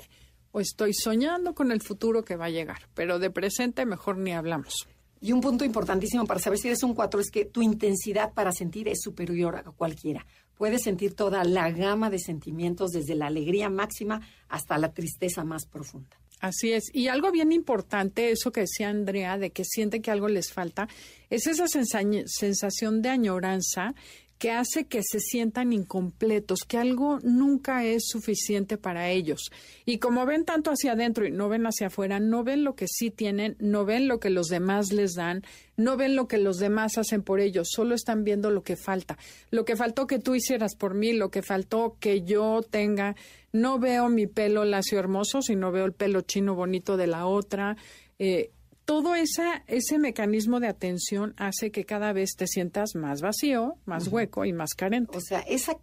[0.52, 4.32] o estoy soñando con el futuro que va a llegar, pero de presente mejor ni
[4.32, 4.88] hablamos.
[5.22, 8.52] Y un punto importantísimo para saber si eres un 4 es que tu intensidad para
[8.52, 10.26] sentir es superior a cualquiera.
[10.56, 15.66] Puedes sentir toda la gama de sentimientos, desde la alegría máxima hasta la tristeza más
[15.66, 16.18] profunda.
[16.42, 16.86] Así es.
[16.94, 20.88] Y algo bien importante, eso que decía Andrea, de que siente que algo les falta,
[21.30, 23.94] es esa sensación de añoranza
[24.40, 29.52] que hace que se sientan incompletos, que algo nunca es suficiente para ellos.
[29.86, 32.88] Y como ven tanto hacia adentro y no ven hacia afuera, no ven lo que
[32.88, 35.44] sí tienen, no ven lo que los demás les dan,
[35.76, 39.18] no ven lo que los demás hacen por ellos, solo están viendo lo que falta.
[39.52, 43.18] Lo que faltó que tú hicieras por mí, lo que faltó que yo tenga.
[43.52, 47.76] No veo mi pelo lacio hermoso, sino veo el pelo chino bonito de la otra.
[48.20, 48.52] Eh,
[48.90, 54.08] todo esa, ese mecanismo de atención hace que cada vez te sientas más vacío, más
[54.08, 55.16] hueco y más carente.
[55.16, 55.78] O sea, esa,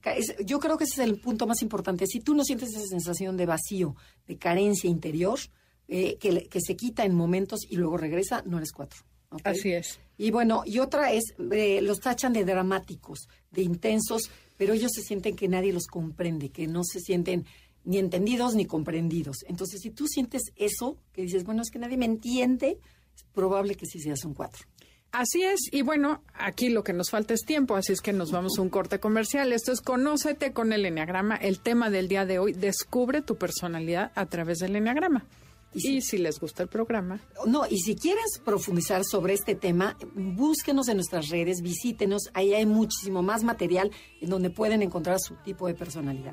[0.45, 2.09] yo creo que ese es el punto más importante.
[2.09, 3.95] Si tú no sientes esa sensación de vacío,
[4.27, 5.38] de carencia interior,
[5.87, 8.99] eh, que, que, se quita en momentos y luego regresa, no eres cuatro.
[9.45, 10.01] Así es.
[10.19, 15.03] Y bueno, y otra es, eh, los tachan de dramáticos, de intensos, pero ellos se
[15.03, 17.47] sienten que nadie los comprende, que no se sienten
[17.87, 19.45] ni entendidos ni comprendidos.
[19.47, 22.81] Entonces, si tú sientes eso, que dices, bueno, es que nadie me entiende,
[23.17, 24.67] es probable que sí seas un cuatro.
[25.13, 28.33] Así es, y bueno, aquí lo que nos falta es tiempo, así es que nos
[28.33, 29.53] vamos a un corte comercial.
[29.53, 31.37] Esto es Conócete con el Enneagrama.
[31.37, 35.25] El tema del día de hoy, descubre tu personalidad a través del Enneagrama.
[35.73, 37.21] Y si, les gusta el programa.
[37.47, 42.67] No, y si quieres profundizar sobre este tema, búsquenos en nuestras redes, visítenos, ahí hay
[42.67, 46.33] muchísimo más material en donde pueden encontrar su tipo de personalidad.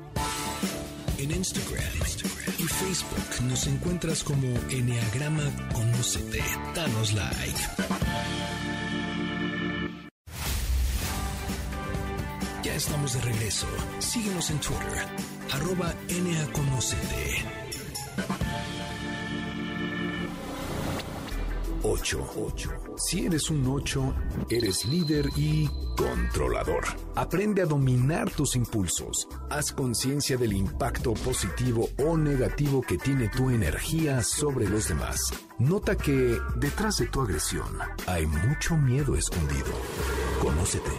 [1.18, 2.33] En Instagram, Instagram
[2.68, 6.42] Facebook nos encuentras como Enneagrama Conócete.
[6.74, 7.60] Danos like.
[12.62, 13.66] Ya estamos de regreso.
[13.98, 15.06] Síguenos en Twitter,
[15.52, 15.94] arroba
[16.52, 17.63] Conocete.
[21.86, 22.26] 8.
[22.96, 24.14] Si eres un 8,
[24.48, 26.84] eres líder y controlador.
[27.14, 29.28] Aprende a dominar tus impulsos.
[29.50, 35.20] Haz conciencia del impacto positivo o negativo que tiene tu energía sobre los demás.
[35.58, 37.68] Nota que detrás de tu agresión
[38.06, 39.72] hay mucho miedo escondido.
[40.40, 40.90] Conócete.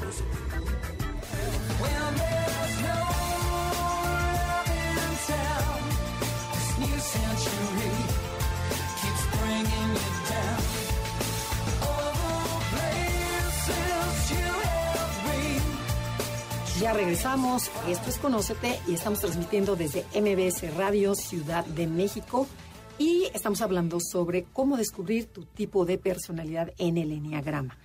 [16.86, 22.46] Ya regresamos, esto es Conócete y estamos transmitiendo desde MBS Radio Ciudad de México
[23.00, 27.76] y estamos hablando sobre cómo descubrir tu tipo de personalidad en el Enneagrama.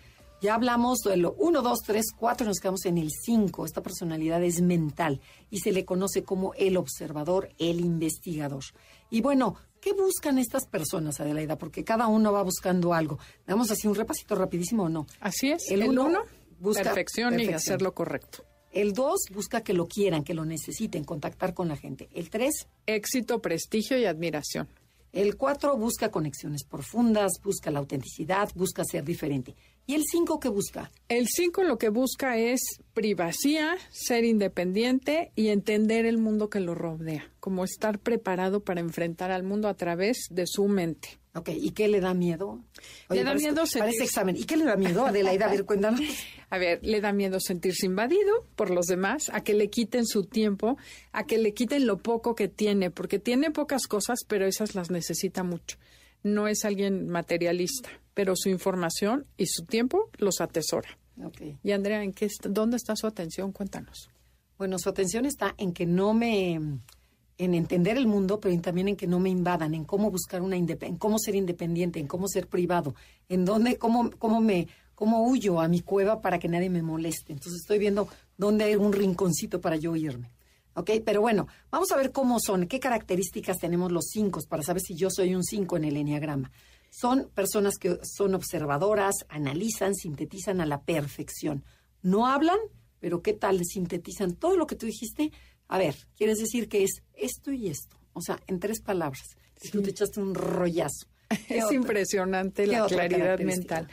[0.42, 3.64] Ya hablamos de lo 1, 2, 3, 4, nos quedamos en el 5.
[3.64, 8.64] Esta personalidad es mental y se le conoce como el observador, el investigador.
[9.08, 11.56] Y bueno, ¿qué buscan estas personas, Adelaida?
[11.56, 13.18] Porque cada uno va buscando algo.
[13.46, 15.06] Damos así un repasito rapidísimo o no.
[15.20, 15.70] Así es.
[15.70, 16.18] El 1
[16.58, 18.44] busca perfección, perfección y hacer lo correcto.
[18.72, 22.08] El 2 busca que lo quieran, que lo necesiten, contactar con la gente.
[22.12, 24.68] El 3 éxito, prestigio y admiración.
[25.12, 29.56] El 4 busca conexiones profundas, busca la autenticidad, busca ser diferente.
[29.86, 30.92] ¿Y el 5 qué busca?
[31.08, 32.60] El 5 lo que busca es
[32.94, 39.32] privacidad, ser independiente y entender el mundo que lo rodea, como estar preparado para enfrentar
[39.32, 41.19] al mundo a través de su mente.
[41.32, 42.60] Ok, ¿y qué le da miedo?
[43.08, 44.02] le da miedo sentirse...
[44.02, 44.36] examen.
[44.36, 45.46] ¿Y qué le da miedo, Adelaida?
[45.46, 46.00] A ver, cuéntanos.
[46.52, 50.24] A ver, le da miedo sentirse invadido por los demás, a que le quiten su
[50.24, 50.76] tiempo,
[51.12, 54.90] a que le quiten lo poco que tiene, porque tiene pocas cosas, pero esas las
[54.90, 55.78] necesita mucho.
[56.24, 60.98] No es alguien materialista, pero su información y su tiempo los atesora.
[61.24, 61.56] Okay.
[61.62, 63.52] Y Andrea, ¿en qué, ¿dónde está su atención?
[63.52, 64.10] Cuéntanos.
[64.58, 66.58] Bueno, su atención está en que no me
[67.40, 70.56] en entender el mundo, pero también en que no me invadan, en cómo buscar una
[70.56, 72.94] en cómo ser independiente, en cómo ser privado,
[73.30, 77.32] en dónde, cómo, cómo me, cómo huyo a mi cueva para que nadie me moleste.
[77.32, 80.30] Entonces estoy viendo dónde hay un rinconcito para yo irme.
[80.74, 80.90] ¿Ok?
[81.02, 84.94] Pero bueno, vamos a ver cómo son, qué características tenemos los cinco para saber si
[84.94, 86.52] yo soy un cinco en el enneagrama.
[86.90, 91.64] Son personas que son observadoras, analizan, sintetizan a la perfección.
[92.02, 92.58] No hablan,
[92.98, 95.32] pero ¿qué tal sintetizan todo lo que tú dijiste?
[95.70, 97.96] A ver, quieres decir que es esto y esto.
[98.12, 99.22] O sea, en tres palabras.
[99.56, 101.06] Si tú te echaste un rollazo.
[101.48, 103.86] Es impresionante la claridad mental.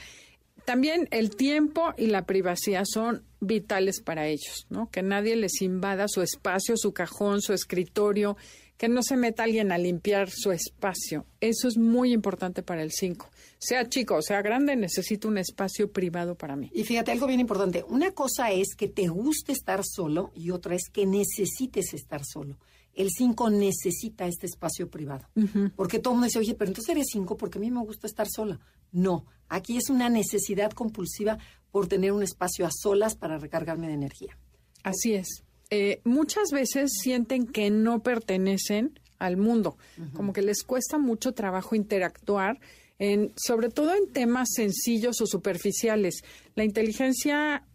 [0.65, 4.89] También el tiempo y la privacidad son vitales para ellos, ¿no?
[4.89, 8.37] Que nadie les invada su espacio, su cajón, su escritorio,
[8.75, 11.25] que no se meta alguien a limpiar su espacio.
[11.41, 13.29] Eso es muy importante para el 5.
[13.59, 16.69] Sea chico o sea grande, necesito un espacio privado para mí.
[16.73, 17.83] Y fíjate algo bien importante.
[17.87, 22.57] Una cosa es que te guste estar solo y otra es que necesites estar solo.
[22.93, 25.27] El 5 necesita este espacio privado.
[25.75, 28.07] Porque todo el mundo dice, oye, pero entonces eres 5 porque a mí me gusta
[28.07, 28.59] estar sola.
[28.91, 31.37] No, aquí es una necesidad compulsiva
[31.71, 34.37] por tener un espacio a solas para recargarme de energía.
[34.83, 35.43] Así es.
[35.69, 39.77] Eh, muchas veces sienten que no pertenecen al mundo,
[40.13, 42.59] como que les cuesta mucho trabajo interactuar,
[42.99, 46.23] en, sobre todo en temas sencillos o superficiales.
[46.55, 47.65] La inteligencia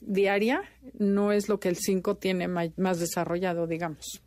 [0.00, 0.62] diaria
[0.98, 4.22] no es lo que el 5 tiene más desarrollado, digamos.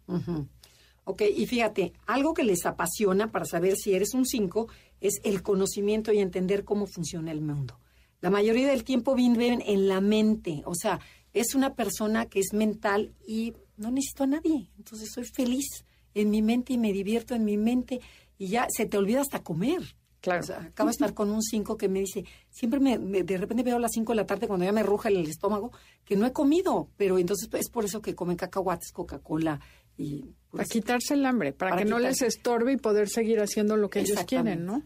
[1.03, 4.67] Ok, y fíjate, algo que les apasiona para saber si eres un 5
[4.99, 7.79] es el conocimiento y entender cómo funciona el mundo.
[8.21, 10.99] La mayoría del tiempo viven en la mente, o sea,
[11.33, 14.69] es una persona que es mental y no necesito a nadie.
[14.77, 17.99] Entonces soy feliz en mi mente y me divierto en mi mente
[18.37, 19.95] y ya se te olvida hasta comer.
[20.21, 20.45] Claro.
[20.53, 23.79] acabo de estar con un 5 que me dice, siempre me, de repente veo a
[23.79, 25.71] las 5 de la tarde cuando ya me ruja el estómago,
[26.05, 29.59] que no he comido, pero entonces es por eso que comen cacahuates, Coca-Cola
[29.97, 30.35] y...
[30.51, 33.89] Pues, para quitarse el hambre, para, que no les estorbe y poder seguir haciendo lo
[33.89, 34.83] que ellos quieren, ¿no?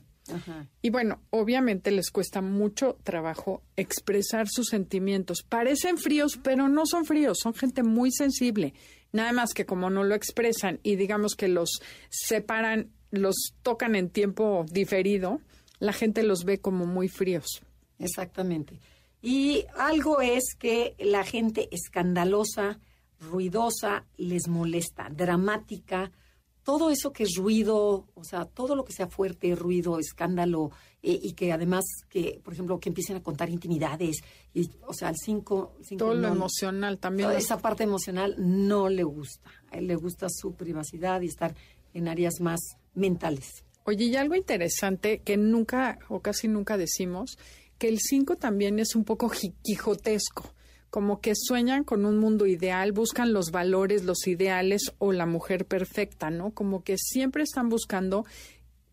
[0.81, 5.43] Y bueno, obviamente les cuesta mucho trabajo expresar sus sentimientos.
[5.43, 8.73] Parecen fríos, pero no son fríos, son gente muy sensible.
[9.11, 14.09] Nada más que como no lo expresan y digamos que los separan, los tocan en
[14.09, 15.39] tiempo diferido,
[15.79, 17.61] la gente los ve como muy fríos.
[17.99, 18.79] Exactamente.
[19.21, 22.79] Y algo es que la gente escandalosa,
[23.19, 26.11] ruidosa, les molesta, dramática,
[26.63, 30.71] todo eso que es ruido, o sea, todo lo que sea fuerte, ruido, escándalo,
[31.03, 34.17] eh, y que además, que por ejemplo, que empiecen a contar intimidades,
[34.53, 35.75] y, o sea, al cinco...
[35.97, 37.29] todo lo emocional también.
[37.29, 39.51] Toda esa parte emocional no le gusta.
[39.71, 41.55] A él le gusta su privacidad y estar
[41.93, 42.59] en áreas más
[42.95, 43.63] mentales.
[43.83, 47.37] Oye, y algo interesante que nunca o casi nunca decimos,
[47.77, 49.31] que el 5 también es un poco
[49.61, 50.55] quijotesco
[50.95, 55.65] como que sueñan con un mundo ideal, buscan los valores, los ideales o la mujer
[55.65, 56.51] perfecta, ¿no?
[56.51, 58.25] Como que siempre están buscando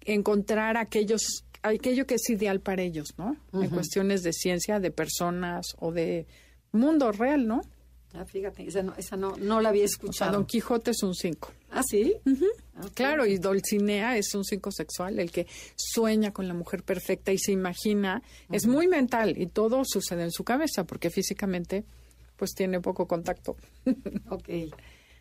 [0.00, 3.36] encontrar aquellos aquello que es ideal para ellos, ¿no?
[3.52, 6.26] En cuestiones de ciencia, de personas o de
[6.72, 7.60] mundo real, ¿no?
[8.14, 10.32] Ah, fíjate, esa no, esa no, no la había escuchado.
[10.32, 11.50] Don Quijote es un 5.
[11.70, 12.14] ¿Ah, sí?
[12.94, 15.46] Claro, y Dulcinea es un 5 sexual, el que
[15.76, 18.22] sueña con la mujer perfecta y se imagina.
[18.50, 21.84] Es muy mental y todo sucede en su cabeza porque físicamente
[22.36, 23.56] pues tiene poco contacto.
[24.30, 24.48] ok.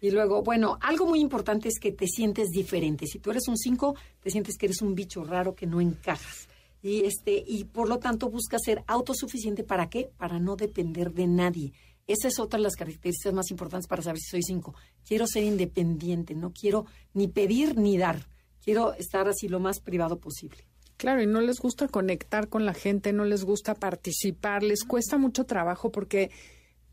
[0.01, 3.05] Y luego, bueno, algo muy importante es que te sientes diferente.
[3.05, 6.49] Si tú eres un 5, te sientes que eres un bicho raro que no encajas.
[6.83, 10.09] Y este y por lo tanto busca ser autosuficiente para qué?
[10.17, 11.73] Para no depender de nadie.
[12.07, 14.75] Esa es otra de las características más importantes para saber si soy cinco.
[15.05, 18.27] Quiero ser independiente, no quiero ni pedir ni dar.
[18.63, 20.67] Quiero estar así lo más privado posible.
[20.97, 25.17] Claro, y no les gusta conectar con la gente, no les gusta participar, les cuesta
[25.17, 26.29] mucho trabajo porque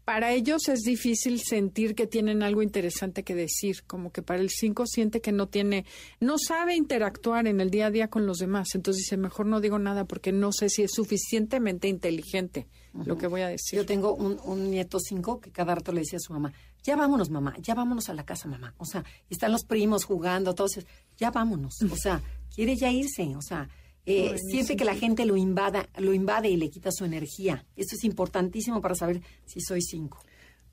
[0.09, 4.49] para ellos es difícil sentir que tienen algo interesante que decir, como que para el
[4.49, 5.85] 5 siente que no tiene,
[6.18, 9.61] no sabe interactuar en el día a día con los demás, entonces dice, mejor no
[9.61, 12.68] digo nada porque no sé si es suficientemente inteligente
[13.05, 13.79] lo que voy a decir.
[13.79, 17.31] Yo tengo un, nieto 5 que cada rato le decía a su mamá, ya vámonos
[17.31, 20.79] mamá, ya vámonos a la casa mamá, o sea, están los primos jugando, todos,
[21.17, 22.23] ya vámonos, o sea,
[22.55, 23.69] quiere ya irse, o sea,
[24.07, 27.67] eh, siente que la gente lo invada, lo invade y le quita su energía.
[27.77, 30.25] Eso es importantísimo para saber si soy cinco.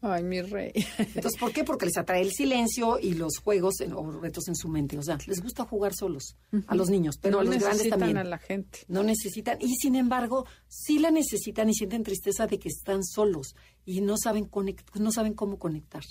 [0.02, 0.72] Ay, mi rey.
[0.98, 1.64] Entonces, ¿por qué?
[1.64, 4.98] Porque les atrae el silencio y los juegos o retos en su mente.
[4.98, 8.18] O sea, les gusta jugar solos a los niños, pero a los grandes también.
[8.18, 8.80] a la gente.
[8.88, 9.58] No necesitan.
[9.62, 13.56] Y sin embargo, sí la necesitan y sienten tristeza de que están solos
[13.86, 16.04] y no saben, conect no saben cómo conectar.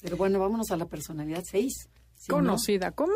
[0.00, 1.88] Pero bueno, vámonos a la personalidad 6.
[2.28, 3.14] Conocida ¿cómo?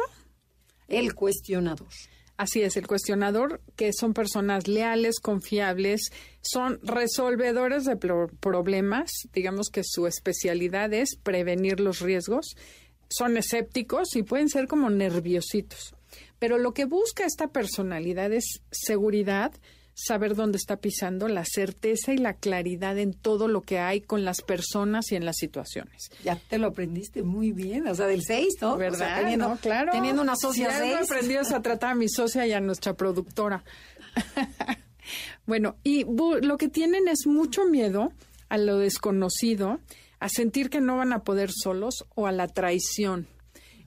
[0.89, 1.89] El cuestionador.
[2.37, 6.11] Así es, el cuestionador, que son personas leales, confiables,
[6.43, 12.55] son resolvedores de problemas, digamos que su especialidad es prevenir los riesgos,
[13.09, 15.95] son escépticos y pueden ser como nerviositos.
[16.39, 19.53] Pero lo que busca esta personalidad es seguridad,
[19.99, 24.27] saber dónde está pisando, la certeza y la claridad en todo lo que hay con
[24.27, 26.11] las personas y en las situaciones.
[26.23, 28.77] Ya te lo aprendiste muy bien, o sea, del 6, ¿no?
[28.77, 29.23] ¿Verdad?
[29.23, 29.93] teniendo, claro.
[29.93, 31.11] Teniendo una socia sí, 6.
[31.11, 33.65] aprendido a tratar a mi socia y a nuestra productora.
[35.47, 38.13] bueno, y lo que tienen es mucho miedo
[38.51, 39.81] a lo desconocido,
[40.21, 43.29] a sentir que no van a poder solos o a la traición.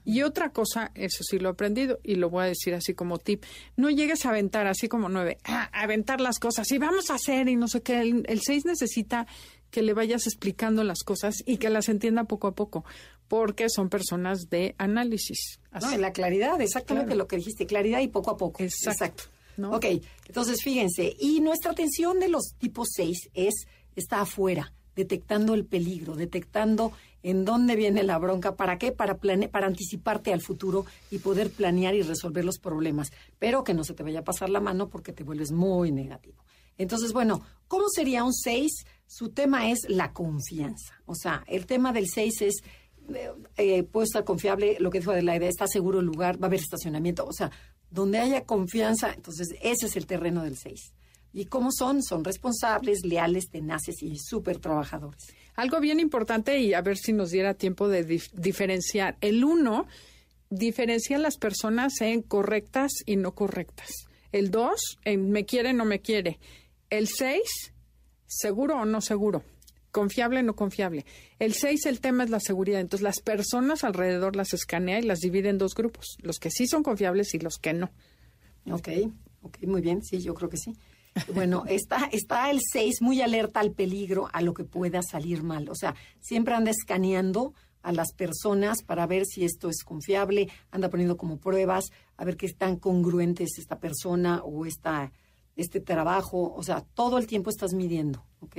[0.04, 3.18] Y otra cosa, eso sí lo he aprendido y lo voy a decir así como
[3.18, 3.44] tip,
[3.76, 7.48] no llegues a aventar así como nueve, a aventar las cosas y vamos a hacer
[7.48, 8.00] y no sé qué.
[8.00, 9.26] El, seis necesita
[9.70, 12.84] que le vayas explicando las cosas y que las entienda poco a poco,
[13.28, 15.60] porque son personas de análisis.
[15.80, 18.62] No, en la claridad, exactamente lo que dijiste, claridad y poco a poco.
[18.62, 19.24] Exacto.
[19.62, 19.86] Ok,
[20.26, 26.14] entonces fíjense, y nuestra atención de los tipos 6 es, está afuera, detectando el peligro,
[26.16, 31.50] detectando en dónde viene la bronca, para qué, para, para anticiparte al futuro y poder
[31.50, 34.88] planear y resolver los problemas, pero que no se te vaya a pasar la mano
[34.88, 36.44] porque te vuelves muy negativo.
[36.78, 38.86] Entonces, bueno, ¿cómo sería un 6?
[39.06, 40.94] Su tema es la confianza.
[41.04, 42.62] O sea, el tema del 6 es,
[43.14, 46.46] eh, eh, estar confiable, lo que dijo de la idea, está seguro el lugar, va
[46.46, 47.26] a haber estacionamiento.
[47.26, 47.50] O sea,
[47.90, 50.94] donde haya confianza, entonces ese es el terreno del 6.
[51.32, 52.02] ¿Y cómo son?
[52.02, 55.34] Son responsables, leales, tenaces y súper trabajadores.
[55.56, 59.16] Algo bien importante y a ver si nos diera tiempo de diferenciar.
[59.20, 59.86] El uno
[60.50, 63.90] diferencia a las personas en correctas y no correctas.
[64.32, 66.38] El dos en me quiere, no me quiere.
[66.88, 67.72] El seis,
[68.26, 69.44] seguro o no seguro.
[69.92, 71.04] Confiable no confiable.
[71.40, 72.80] El seis, el tema es la seguridad.
[72.80, 76.16] Entonces, las personas alrededor las escanea y las divide en dos grupos.
[76.22, 77.90] Los que sí son confiables y los que no.
[78.70, 78.88] Ok,
[79.42, 80.04] ok, muy bien.
[80.04, 80.76] Sí, yo creo que sí.
[81.34, 85.68] Bueno, está, está el 6 muy alerta al peligro, a lo que pueda salir mal.
[85.68, 90.90] O sea, siempre anda escaneando a las personas para ver si esto es confiable, anda
[90.90, 91.86] poniendo como pruebas,
[92.16, 95.12] a ver qué tan congruentes esta persona o esta,
[95.56, 96.52] este trabajo.
[96.54, 98.56] O sea, todo el tiempo estás midiendo, ¿ok?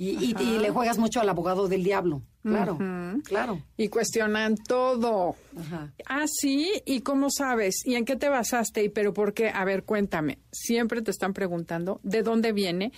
[0.00, 2.78] Y, le juegas mucho al abogado del diablo, claro,
[3.24, 3.60] claro.
[3.76, 5.34] Y cuestionan todo.
[5.56, 5.92] Ajá.
[6.06, 7.84] Ah, sí, ¿y cómo sabes?
[7.84, 8.84] ¿Y en qué te basaste?
[8.84, 9.48] ¿Y pero por qué?
[9.48, 10.38] A ver, cuéntame.
[10.52, 12.92] Siempre te están preguntando de dónde viene,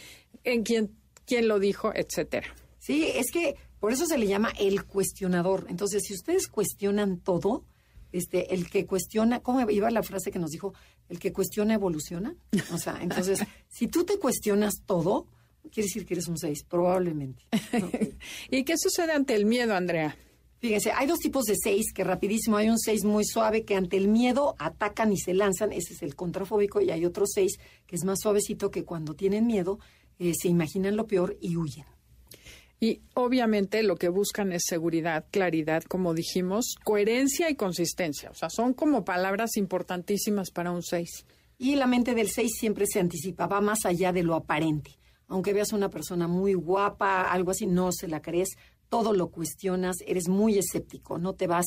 [0.44, 0.90] en quién,
[1.24, 2.48] quién lo dijo, etcétera.
[2.78, 5.66] Sí, es que por eso se le llama el cuestionador.
[5.70, 7.64] Entonces, si ustedes cuestionan todo,
[8.12, 10.74] este, el que cuestiona, ¿cómo iba la frase que nos dijo?
[11.08, 12.36] El que cuestiona evoluciona.
[12.74, 15.28] O sea, entonces, si tú te cuestionas todo,
[15.70, 17.44] quiere decir que eres un 6, probablemente.
[18.50, 20.16] ¿Y qué sucede ante el miedo, Andrea?
[20.60, 23.96] Fíjense, hay dos tipos de 6 que rapidísimo, hay un 6 muy suave que ante
[23.96, 27.96] el miedo atacan y se lanzan, ese es el contrafóbico, y hay otro 6 que
[27.96, 29.78] es más suavecito que cuando tienen miedo
[30.18, 31.86] eh, se imaginan lo peor y huyen.
[32.78, 38.30] Y obviamente lo que buscan es seguridad, claridad, como dijimos, coherencia y consistencia.
[38.30, 41.26] O sea, son como palabras importantísimas para un 6.
[41.58, 44.99] Y la mente del 6 siempre se anticipa, va más allá de lo aparente
[45.30, 48.50] aunque veas una persona muy guapa, algo así, no se la crees,
[48.88, 51.66] todo lo cuestionas, eres muy escéptico, no te vas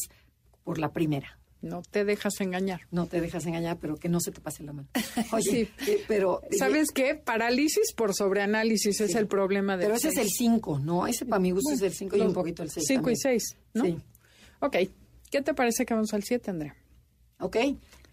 [0.64, 1.39] por la primera.
[1.61, 2.82] No te dejas engañar.
[2.91, 4.89] No te dejas engañar, pero que no se te pase la mano.
[5.32, 6.41] Oye, eh, pero...
[6.43, 7.16] Eh, ¿Sabes qué?
[7.16, 11.07] Parálisis por sobreanálisis es el problema de Pero ese es el 5, ¿no?
[11.07, 13.57] Ese para mi gusto es el 5 y un poquito el 6 5 y 6,
[13.76, 13.86] ¿no?
[13.86, 13.97] Sí.
[14.59, 14.76] Ok.
[15.32, 16.76] ¿Qué te parece que vamos al 7, Andrea?
[17.39, 17.55] Ok.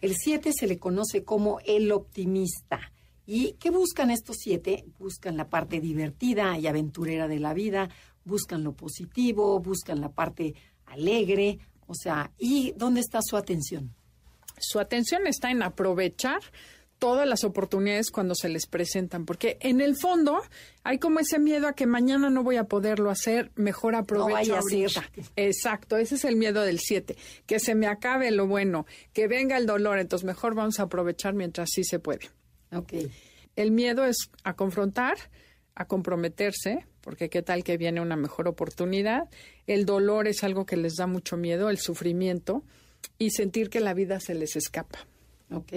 [0.01, 2.93] El 7 se le conoce como el optimista.
[3.33, 4.87] ¿Y qué buscan estos siete?
[4.99, 7.89] Buscan la parte divertida y aventurera de la vida,
[8.24, 10.57] buscan lo positivo, buscan la parte
[10.87, 13.95] alegre, o sea, ¿y dónde está su atención?
[14.59, 16.41] Su atención está en aprovechar
[16.99, 20.43] todas las oportunidades cuando se les presentan, porque en el fondo
[20.83, 25.09] hay como ese miedo a que mañana no voy a poderlo hacer, mejor aprovecho ahorita.
[25.37, 27.16] Exacto, ese es el miedo del siete,
[27.47, 31.33] que se me acabe lo bueno, que venga el dolor, entonces mejor vamos a aprovechar
[31.35, 32.28] mientras sí se puede.
[32.73, 33.11] Okay.
[33.57, 35.16] El miedo es a confrontar,
[35.75, 39.29] a comprometerse, porque qué tal que viene una mejor oportunidad.
[39.66, 42.62] El dolor es algo que les da mucho miedo, el sufrimiento
[43.18, 45.07] y sentir que la vida se les escapa.
[45.53, 45.73] Ok.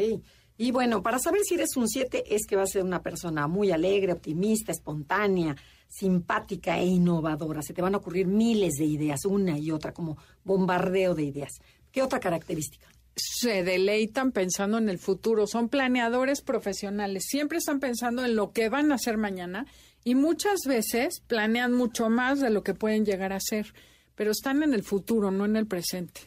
[0.58, 3.48] Y bueno, para saber si eres un 7 es que vas a ser una persona
[3.48, 5.56] muy alegre, optimista, espontánea,
[5.88, 7.62] simpática e innovadora.
[7.62, 11.60] Se te van a ocurrir miles de ideas, una y otra, como bombardeo de ideas.
[11.92, 12.88] ¿Qué otra característica?
[13.16, 18.70] Se deleitan pensando en el futuro, son planeadores profesionales, siempre están pensando en lo que
[18.70, 19.66] van a hacer mañana
[20.04, 23.74] y muchas veces planean mucho más de lo que pueden llegar a ser,
[24.16, 26.22] pero están en el futuro, no en el presente.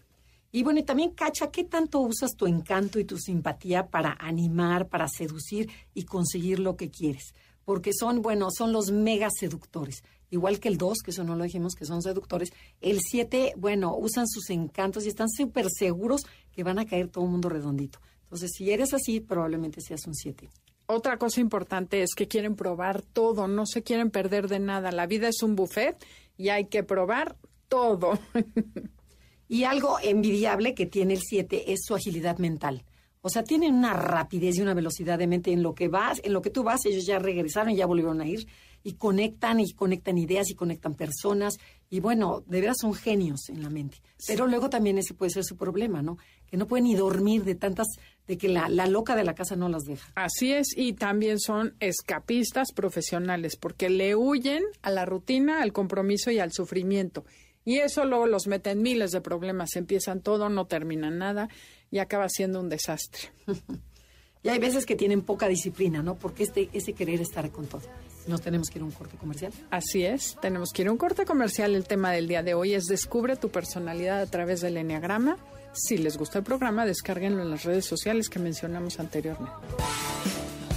[0.52, 4.88] Y bueno, y también, Cacha, ¿qué tanto usas tu encanto y tu simpatía para animar,
[4.88, 7.34] para seducir y conseguir lo que quieres?
[7.64, 11.44] Porque son, bueno, son los mega seductores igual que el 2, que eso no lo
[11.44, 16.26] dijimos, que son seductores, el 7, bueno, usan sus encantos y están súper seguros
[16.56, 18.00] que van a caer todo el mundo redondito.
[18.22, 20.48] Entonces, si eres así, probablemente seas un 7.
[20.86, 24.90] Otra cosa importante es que quieren probar todo, no se quieren perder de nada.
[24.90, 26.02] La vida es un buffet
[26.38, 27.36] y hay que probar
[27.68, 28.18] todo.
[29.48, 32.84] y algo envidiable que tiene el 7 es su agilidad mental.
[33.20, 36.32] O sea, tienen una rapidez y una velocidad de mente en lo que vas, en
[36.32, 38.46] lo que tú vas, ellos ya regresaron y ya volvieron a ir
[38.86, 41.58] y conectan y conectan ideas y conectan personas
[41.90, 43.98] y bueno, de veras son genios en la mente.
[44.28, 46.18] Pero luego también ese puede ser su problema, ¿no?
[46.46, 47.88] Que no pueden ni dormir de tantas,
[48.28, 50.12] de que la, la loca de la casa no las deja.
[50.14, 56.30] Así es, y también son escapistas profesionales porque le huyen a la rutina, al compromiso
[56.30, 57.24] y al sufrimiento.
[57.64, 59.74] Y eso luego los mete en miles de problemas.
[59.74, 61.48] Empiezan todo, no terminan nada
[61.90, 63.30] y acaba siendo un desastre.
[64.44, 66.14] y hay veces que tienen poca disciplina, ¿no?
[66.14, 67.82] Porque este, ese querer estar con todo.
[68.26, 69.52] ¿Nos tenemos que ir a un corte comercial?
[69.70, 71.74] Así es, tenemos que ir a un corte comercial.
[71.74, 75.36] El tema del día de hoy es Descubre tu personalidad a través del Enneagrama.
[75.72, 79.52] Si les gusta el programa, descárguenlo en las redes sociales que mencionamos anteriormente.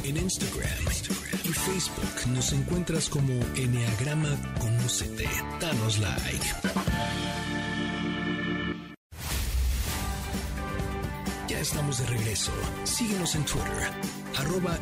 [0.04, 0.70] En Instagram,
[1.44, 4.30] y Facebook nos encuentras como Enneagrama
[4.60, 5.28] Conócete.
[5.60, 6.46] Danos like.
[11.48, 12.52] Ya estamos de regreso.
[12.84, 13.92] Síguenos en Twitter,
[14.38, 14.78] arroba.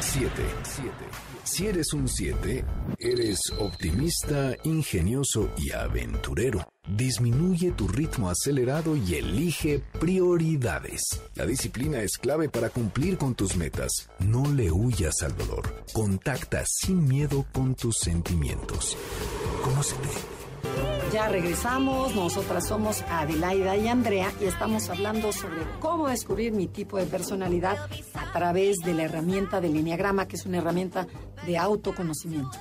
[0.00, 0.42] 7.
[1.44, 2.64] Si eres un 7,
[2.98, 6.66] eres optimista, ingenioso y aventurero.
[6.86, 11.02] Disminuye tu ritmo acelerado y elige prioridades.
[11.34, 14.08] La disciplina es clave para cumplir con tus metas.
[14.18, 15.84] No le huyas al dolor.
[15.92, 18.96] Contacta sin miedo con tus sentimientos.
[19.62, 20.37] Conócete.
[21.12, 26.98] Ya regresamos, nosotras somos Adelaida y Andrea y estamos hablando sobre cómo descubrir mi tipo
[26.98, 27.78] de personalidad
[28.14, 31.06] a través de la herramienta del Enneagrama, que es una herramienta
[31.46, 32.58] de autoconocimiento.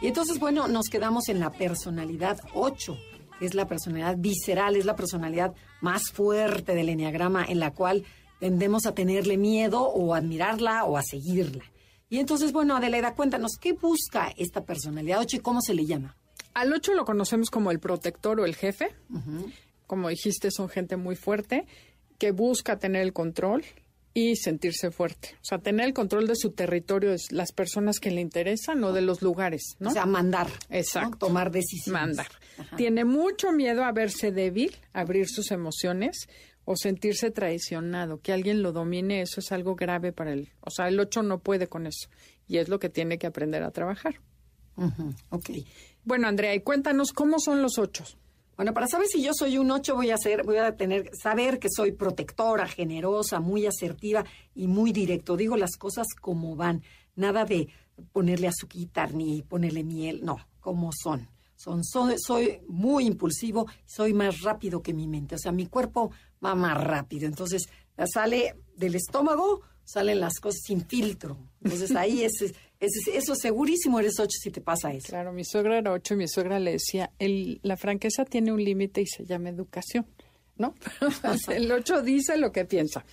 [0.00, 2.96] Y entonces, bueno, nos quedamos en la personalidad 8,
[3.38, 8.04] que es la personalidad visceral, es la personalidad más fuerte del Enneagrama en la cual
[8.38, 11.64] tendemos a tenerle miedo o a admirarla o a seguirla.
[12.08, 16.16] Y entonces, bueno, Adelaida, cuéntanos, ¿qué busca esta personalidad 8 y cómo se le llama?
[16.58, 18.92] Al 8 lo conocemos como el protector o el jefe.
[19.86, 21.66] Como dijiste, son gente muy fuerte
[22.18, 23.64] que busca tener el control
[24.12, 25.36] y sentirse fuerte.
[25.36, 28.92] O sea, tener el control de su territorio es las personas que le interesan o
[28.92, 29.90] de los lugares, ¿no?
[29.90, 30.48] O sea, mandar.
[30.68, 31.28] Exacto.
[31.28, 32.16] Tomar decisiones.
[32.16, 32.26] Mandar.
[32.76, 36.28] Tiene mucho miedo a verse débil, abrir sus emociones
[36.64, 40.50] o sentirse traicionado, que alguien lo domine, eso es algo grave para él.
[40.60, 42.08] O sea, el 8 no puede con eso
[42.48, 44.16] y es lo que tiene que aprender a trabajar.
[45.30, 45.50] Ok.
[46.08, 48.16] Bueno, Andrea, y cuéntanos cómo son los ochos.
[48.56, 51.58] Bueno, para saber si yo soy un 8 voy a ser, voy a tener saber
[51.58, 55.36] que soy protectora, generosa, muy asertiva y muy directo.
[55.36, 56.82] Digo las cosas como van,
[57.14, 57.68] nada de
[58.10, 61.28] ponerle azuquitar ni ponerle miel, no, como son.
[61.56, 66.10] Son, soy, soy muy impulsivo, soy más rápido que mi mente, o sea, mi cuerpo
[66.42, 67.26] va más rápido.
[67.26, 67.68] Entonces,
[68.06, 71.36] sale del estómago, salen las cosas sin filtro.
[71.62, 75.08] Entonces, ahí es, eso segurísimo eres ocho si te pasa eso.
[75.08, 78.62] Claro, mi suegra era ocho y mi suegra le decía, el, la franqueza tiene un
[78.62, 80.06] límite y se llama educación.
[80.56, 80.74] ¿No?
[81.48, 83.04] el ocho dice lo que piensa.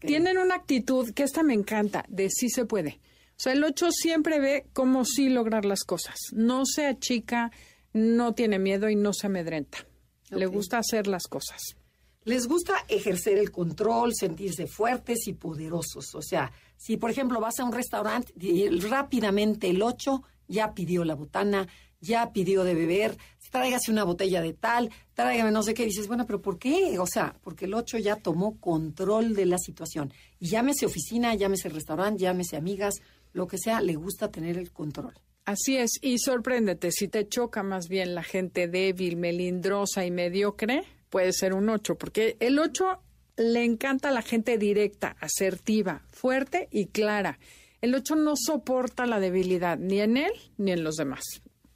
[0.00, 3.00] Tienen una actitud que esta me encanta, de sí se puede.
[3.30, 6.16] O sea, el ocho siempre ve cómo sí lograr las cosas.
[6.32, 7.50] No se achica,
[7.92, 9.86] no tiene miedo y no se amedrenta.
[10.30, 11.76] Le gusta hacer las cosas.
[12.24, 16.14] Les gusta ejercer el control, sentirse fuertes y poderosos.
[16.14, 16.52] O sea,
[16.82, 21.68] si por ejemplo vas a un restaurante y rápidamente el 8 ya pidió la botana,
[22.00, 23.16] ya pidió de beber,
[23.52, 26.98] tráigase una botella de tal, tráigame no sé qué, dices, bueno, pero ¿por qué?
[26.98, 30.12] O sea, porque el 8 ya tomó control de la situación.
[30.40, 32.96] Y llámese oficina, llámese restaurante, llámese amigas,
[33.32, 35.14] lo que sea, le gusta tener el control.
[35.44, 40.82] Así es, y sorpréndete, si te choca más bien la gente débil, melindrosa y mediocre,
[41.10, 43.00] puede ser un 8, porque el 8
[43.36, 47.38] le encanta a la gente directa, asertiva, fuerte y clara.
[47.80, 51.22] El 8 no soporta la debilidad, ni en él ni en los demás.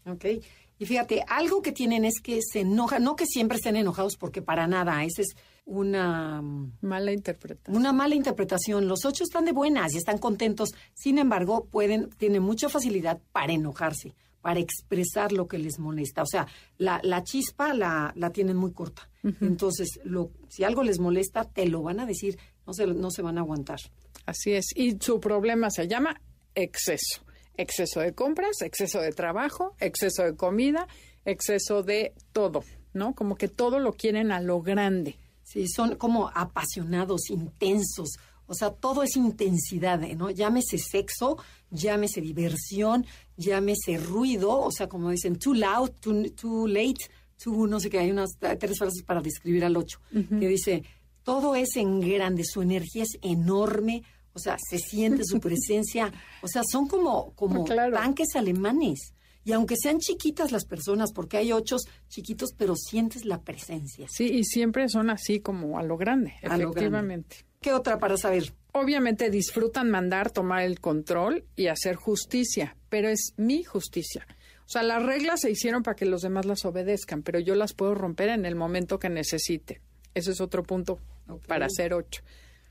[0.06, 0.24] Ok.
[0.78, 4.42] Y fíjate, algo que tienen es que se enojan, no que siempre estén enojados, porque
[4.42, 5.34] para nada, esa es
[5.64, 6.42] una
[6.80, 7.76] mala interpretación.
[7.76, 8.86] Una mala interpretación.
[8.86, 10.70] Los ocho están de buenas y están contentos.
[10.94, 16.22] Sin embargo, pueden, tienen mucha facilidad para enojarse, para expresar lo que les molesta.
[16.22, 16.46] O sea,
[16.78, 19.08] la, la chispa la, la tienen muy corta.
[19.40, 23.22] Entonces, lo, si algo les molesta, te lo van a decir, no se, no se
[23.22, 23.80] van a aguantar.
[24.24, 24.66] Así es.
[24.76, 26.20] Y su problema se llama
[26.54, 27.22] exceso.
[27.56, 30.86] Exceso de compras, exceso de trabajo, exceso de comida,
[31.24, 32.62] exceso de todo,
[32.92, 33.14] ¿no?
[33.14, 35.16] Como que todo lo quieren a lo grande.
[35.42, 38.10] Sí, son como apasionados, intensos.
[38.46, 40.30] O sea, todo es intensidad, ¿no?
[40.30, 41.38] Llámese sexo,
[41.70, 43.06] llámese diversión,
[43.36, 47.10] llámese ruido, o sea, como dicen, too loud, too, late,
[47.42, 50.82] too, no sé qué, hay unas tres frases para describir al ocho, que dice,
[51.22, 56.12] todo es en grande, su energía es enorme, o sea, se siente su presencia,
[56.42, 59.12] o sea, son como, como tanques alemanes.
[59.46, 64.08] Y aunque sean chiquitas las personas, porque hay ochos chiquitos, pero sientes la presencia.
[64.10, 67.46] Sí, y siempre son así como a lo grande, efectivamente.
[67.60, 68.52] ¿Qué otra para saber?
[68.72, 74.26] Obviamente disfrutan mandar, tomar el control y hacer justicia, pero es mi justicia.
[74.66, 77.72] O sea, las reglas se hicieron para que los demás las obedezcan, pero yo las
[77.72, 79.80] puedo romper en el momento que necesite.
[80.12, 80.98] Ese es otro punto
[81.46, 82.20] para ser ocho.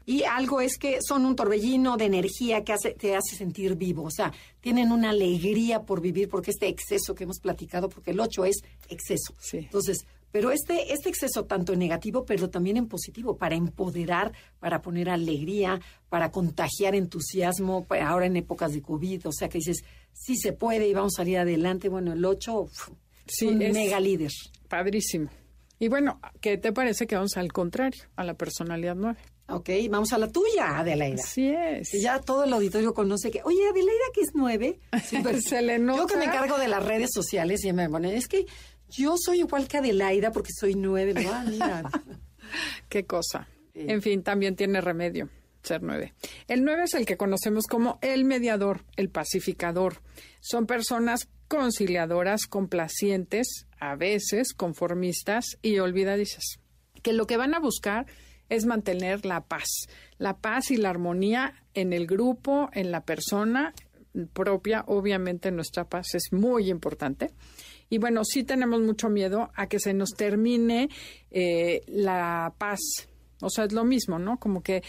[0.05, 4.03] Y algo es que son un torbellino de energía que hace, te hace sentir vivo.
[4.03, 4.31] O sea,
[4.61, 8.57] tienen una alegría por vivir, porque este exceso que hemos platicado, porque el 8 es
[8.87, 9.33] exceso.
[9.39, 9.57] Sí.
[9.57, 14.81] Entonces, pero este, este exceso tanto en negativo, pero también en positivo, para empoderar, para
[14.81, 15.79] poner alegría,
[16.09, 20.89] para contagiar entusiasmo, ahora en épocas de COVID, o sea que dices, sí se puede
[20.89, 21.87] y vamos a salir adelante.
[21.87, 22.67] Bueno, el 8
[23.27, 24.31] sí, un mega líder.
[24.67, 25.29] Padrísimo.
[25.79, 29.17] Y bueno, ¿qué te parece que vamos al contrario, a la personalidad 9?
[29.47, 31.21] Ok, vamos a la tuya, Adelaida.
[31.23, 31.91] Así es.
[32.01, 34.79] ya todo el auditorio conoce que, oye, Adelaida, que es nueve.
[35.47, 36.01] Se le nota.
[36.01, 38.45] Yo que me encargo de las redes sociales y me ponen, es que
[38.89, 41.13] yo soy igual que Adelaida porque soy nueve.
[41.27, 41.83] Ah, mira.
[42.89, 43.47] Qué cosa.
[43.75, 45.29] En fin, también tiene remedio.
[45.61, 46.13] ser nueve.
[46.47, 50.01] El nueve es el que conocemos como el mediador, el pacificador.
[50.39, 56.59] Son personas conciliadoras, complacientes, a veces conformistas y olvidadizas,
[57.03, 58.07] que lo que van a buscar
[58.49, 59.87] es mantener la paz,
[60.17, 63.73] la paz y la armonía en el grupo, en la persona
[64.33, 67.31] propia, obviamente nuestra paz es muy importante.
[67.89, 70.89] Y bueno, sí tenemos mucho miedo a que se nos termine
[71.31, 72.79] eh, la paz.
[73.41, 74.39] O sea, es lo mismo, ¿no?
[74.39, 74.83] Como que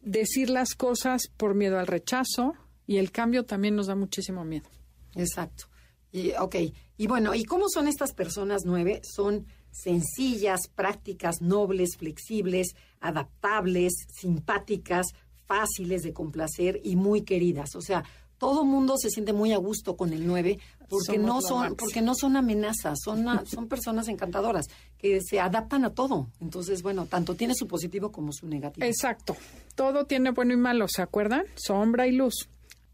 [0.00, 2.54] decir las cosas por miedo al rechazo
[2.86, 4.68] y el cambio también nos da muchísimo miedo.
[5.14, 5.66] Exacto.
[6.12, 6.56] Y, ok,
[6.96, 9.00] y bueno, ¿y cómo son estas personas nueve?
[9.04, 15.06] Son sencillas, prácticas, nobles, flexibles, adaptables, simpáticas,
[15.46, 17.74] fáciles de complacer y muy queridas.
[17.74, 18.04] O sea,
[18.38, 20.58] todo mundo se siente muy a gusto con el 9
[20.88, 24.66] porque no son porque no son amenazas, son son personas encantadoras
[24.98, 26.28] que se adaptan a todo.
[26.40, 28.86] Entonces, bueno, tanto tiene su positivo como su negativo.
[28.86, 29.36] Exacto.
[29.74, 31.44] Todo tiene bueno y malo, ¿se acuerdan?
[31.54, 32.48] Sombra y luz.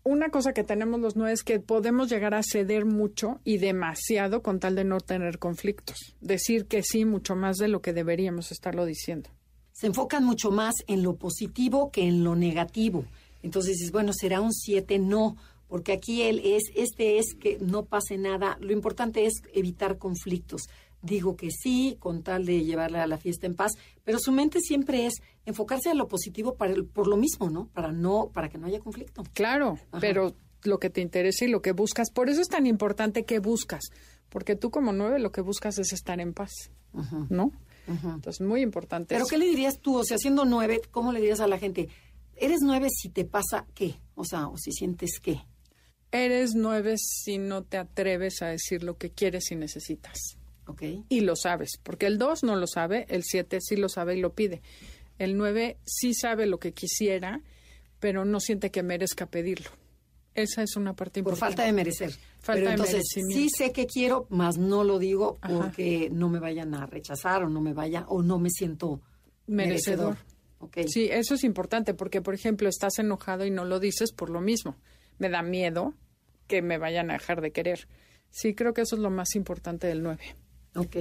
[0.08, 4.40] Una cosa que tenemos los nueve es que podemos llegar a ceder mucho y demasiado
[4.40, 6.14] con tal de no tener conflictos.
[6.20, 9.30] Decir que sí mucho más de lo que deberíamos estarlo diciendo.
[9.72, 13.04] Se enfocan mucho más en lo positivo que en lo negativo
[13.46, 15.36] entonces bueno, será un 7, no,
[15.68, 18.58] porque aquí él es, este es que no pase nada.
[18.60, 20.62] Lo importante es evitar conflictos.
[21.06, 23.72] Digo que sí, con tal de llevarla a la fiesta en paz,
[24.04, 27.68] pero su mente siempre es enfocarse a lo positivo para por lo mismo, ¿no?
[27.68, 29.22] Para no, para que no haya conflicto.
[29.32, 30.34] Claro, pero
[30.64, 33.84] lo que te interesa y lo que buscas, por eso es tan importante que buscas,
[34.28, 36.50] porque tú como nueve lo que buscas es estar en paz,
[37.30, 37.52] ¿no?
[37.86, 39.14] Entonces, muy importante.
[39.14, 39.96] Pero ¿qué le dirías tú?
[39.96, 41.88] O sea, siendo nueve, ¿cómo le dirías a la gente?
[42.34, 45.40] Eres nueve si te pasa qué, o sea, o si sientes qué.
[46.10, 50.18] Eres nueve si no te atreves a decir lo que quieres y necesitas.
[51.08, 54.20] Y lo sabes, porque el dos no lo sabe, el siete sí lo sabe y
[54.20, 54.62] lo pide.
[55.18, 57.40] El nueve sí sabe lo que quisiera,
[58.00, 59.70] pero no siente que merezca pedirlo.
[60.34, 61.40] Esa es una parte importante.
[61.40, 62.10] Por falta de merecer.
[62.40, 66.74] Falta pero entonces, sí sé que quiero, mas no lo digo porque no me vayan
[66.74, 69.00] a rechazar o no me vaya o no me siento
[69.46, 70.18] merecedor.
[70.86, 74.40] Sí, eso es importante porque, por ejemplo, estás enojado y no lo dices por lo
[74.40, 74.76] mismo.
[75.18, 75.94] Me da miedo
[76.46, 77.88] que me vayan a dejar de querer.
[78.30, 80.36] Sí, creo que eso es lo más importante del 9.
[80.76, 80.96] Ok.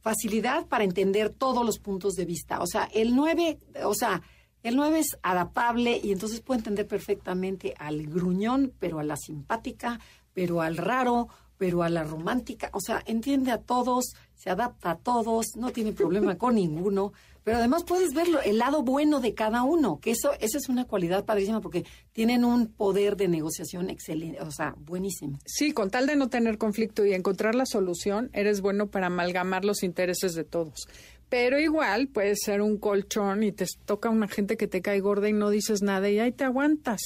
[0.00, 2.60] Facilidad para entender todos los puntos de vista.
[2.60, 4.22] O sea, el 9, o sea,
[4.62, 10.00] el 9 es adaptable y entonces puede entender perfectamente al gruñón, pero a la simpática,
[10.32, 12.70] pero al raro, pero a la romántica.
[12.72, 17.12] O sea, entiende a todos, se adapta a todos, no tiene problema con ninguno.
[17.44, 20.84] Pero además puedes ver el lado bueno de cada uno, que eso esa es una
[20.84, 25.38] cualidad padrísima porque tienen un poder de negociación excelente, o sea, buenísimo.
[25.44, 29.64] Sí, con tal de no tener conflicto y encontrar la solución, eres bueno para amalgamar
[29.64, 30.86] los intereses de todos.
[31.28, 35.28] Pero igual puede ser un colchón y te toca una gente que te cae gorda
[35.28, 37.00] y no dices nada y ahí te aguantas.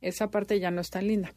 [0.00, 1.32] Esa parte ya no es tan linda.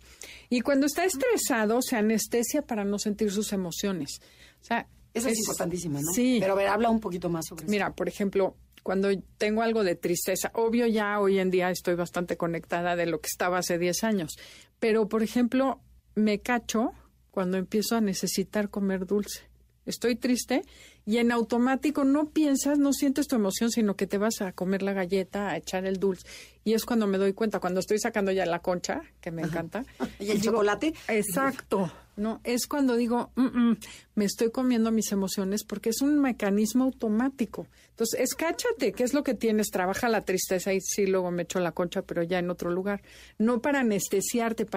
[0.50, 4.20] Y cuando está estresado, se anestesia para no sentir sus emociones.
[4.62, 6.12] O sea, eso es, importantísimo, ¿no?
[6.14, 6.38] Sí.
[6.40, 7.72] Pero a ver, habla un poquito más sobre eso.
[7.72, 12.38] Mira, por ejemplo, cuando tengo algo de tristeza, obvio ya hoy en día estoy bastante
[12.38, 14.38] conectada de lo que estaba hace 10 años,
[14.80, 15.80] pero por ejemplo,
[16.16, 16.92] me cacho
[17.30, 19.51] cuando empiezo a necesitar comer dulce.
[19.86, 20.64] Estoy triste
[21.06, 24.84] y en automático no piensas, no sientes tu emoción, sino que te vas a comer
[24.84, 26.28] la galleta, a echar el dulce.
[26.64, 29.84] Y es cuando me doy cuenta, cuando estoy sacando ya la concha, que me encanta.
[30.20, 30.94] ¿Y el chocolate?
[31.08, 31.92] Exacto.
[32.18, 33.78] No, es cuando digo, mm, mm,
[34.16, 37.66] me estoy comiendo mis emociones porque es un mecanismo automático.
[37.90, 39.72] Entonces, escáchate, ¿qué es lo que tienes?
[39.72, 43.02] Trabaja la tristeza y sí, luego me echo la concha, pero ya en otro lugar.
[43.40, 44.68] No para anestesiarte,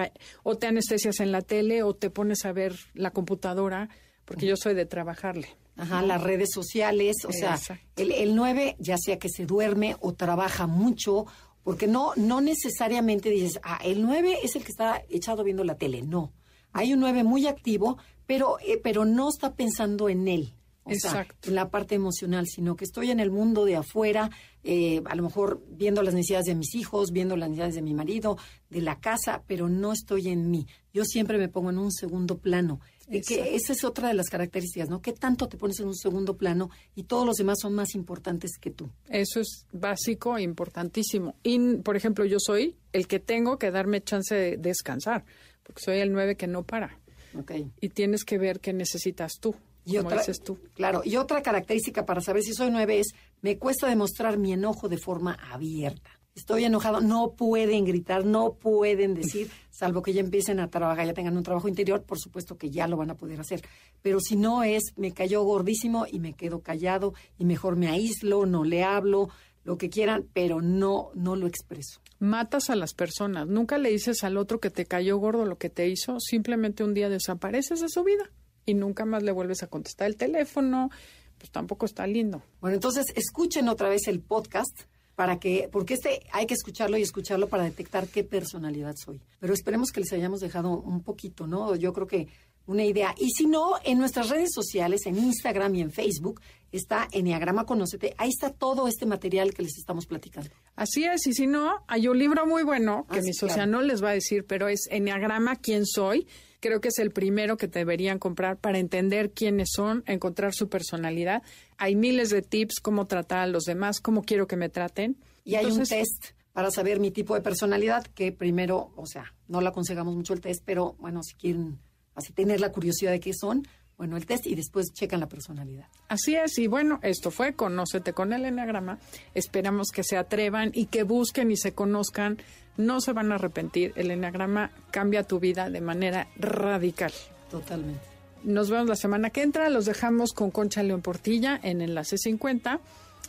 [0.41, 3.89] o te anestesias en la tele o te pones a ver la computadora,
[4.25, 5.47] porque yo soy de trabajarle.
[5.77, 7.59] Ajá, las redes sociales, o sea,
[7.95, 11.25] el, el 9, ya sea que se duerme o trabaja mucho,
[11.63, 15.75] porque no, no necesariamente dices, ah, el 9 es el que está echado viendo la
[15.75, 16.31] tele, no
[16.75, 20.53] hay un 9 muy activo, pero, eh, pero no está pensando en él.
[20.83, 21.35] O Exacto.
[21.41, 24.29] Sea, en la parte emocional, sino que estoy en el mundo de afuera,
[24.61, 27.93] eh, a lo mejor viendo las necesidades de mis hijos, viendo las necesidades de mi
[27.93, 28.37] marido,
[28.69, 30.67] de la casa, pero no estoy en mí.
[30.93, 32.81] Yo siempre me pongo en un segundo plano.
[33.09, 35.01] Que esa es otra de las características, ¿no?
[35.01, 38.57] ¿Qué tanto te pones en un segundo plano y todos los demás son más importantes
[38.59, 38.89] que tú?
[39.09, 41.35] Eso es básico e importantísimo.
[41.43, 45.23] Y, por ejemplo, yo soy el que tengo que darme chance de descansar
[45.65, 46.97] porque soy el 9 que no para.
[47.37, 47.69] Okay.
[47.81, 50.57] Y tienes que ver qué necesitas tú, y como dices tú.
[50.73, 53.07] Claro, y otra característica para saber si soy 9 es,
[53.41, 56.11] me cuesta demostrar mi enojo de forma abierta.
[56.33, 61.13] Estoy enojado, no pueden gritar, no pueden decir, salvo que ya empiecen a trabajar, ya
[61.13, 63.61] tengan un trabajo interior, por supuesto que ya lo van a poder hacer.
[64.01, 68.45] Pero si no es, me cayó gordísimo y me quedo callado y mejor me aíslo,
[68.45, 69.29] no le hablo,
[69.65, 71.99] lo que quieran, pero no, no lo expreso.
[72.19, 73.47] Matas a las personas.
[73.47, 76.19] Nunca le dices al otro que te cayó gordo lo que te hizo.
[76.19, 78.31] Simplemente un día desapareces de su vida
[78.65, 80.91] y nunca más le vuelves a contestar el teléfono.
[81.37, 82.43] Pues tampoco está lindo.
[82.61, 84.83] Bueno, entonces escuchen otra vez el podcast
[85.15, 89.21] para que, porque este hay que escucharlo y escucharlo para detectar qué personalidad soy.
[89.39, 91.75] Pero esperemos que les hayamos dejado un poquito, ¿no?
[91.75, 92.27] Yo creo que
[92.67, 93.13] una idea.
[93.17, 96.41] Y si no, en nuestras redes sociales, en Instagram y en Facebook,
[96.71, 98.15] está Enneagrama Conócete.
[98.17, 100.49] Ahí está todo este material que les estamos platicando.
[100.75, 103.55] Así es, y si no, hay un libro muy bueno que Ah, sí, mi socia
[103.55, 103.71] claro.
[103.71, 106.27] no les va a decir, pero es Enneagrama, ¿quién soy?
[106.65, 111.43] Creo que es el primero que deberían comprar para entender quiénes son, encontrar su personalidad.
[111.77, 115.15] Hay miles de tips, cómo tratar a los demás, cómo quiero que me traten.
[115.43, 119.61] Y hay un test para saber mi tipo de personalidad, que primero, o sea, no
[119.61, 121.77] le aconsejamos mucho el test, pero bueno, si quieren
[122.15, 125.85] así tener la curiosidad de qué son, bueno, el test y después checan la personalidad.
[126.07, 128.97] Así es, y bueno, esto fue Conócete con el Enneagrama.
[129.35, 132.39] Esperamos que se atrevan y que busquen y se conozcan.
[132.77, 133.93] No se van a arrepentir.
[133.95, 137.13] El Enneagrama cambia tu vida de manera radical.
[137.49, 138.01] Totalmente.
[138.43, 139.69] Nos vemos la semana que entra.
[139.69, 142.79] Los dejamos con Concha León Portilla en Enlace 50.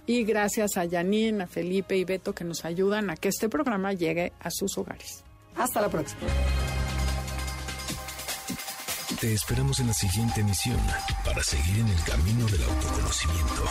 [0.06, 3.92] Y gracias a Janine, a Felipe y Beto que nos ayudan a que este programa
[3.92, 5.24] llegue a sus hogares.
[5.56, 6.20] Hasta la próxima.
[9.20, 10.78] Te esperamos en la siguiente emisión
[11.24, 13.64] para seguir en el camino del autoconocimiento.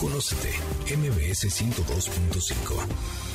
[0.00, 0.50] Conócete,
[0.96, 3.29] MBS 102.5.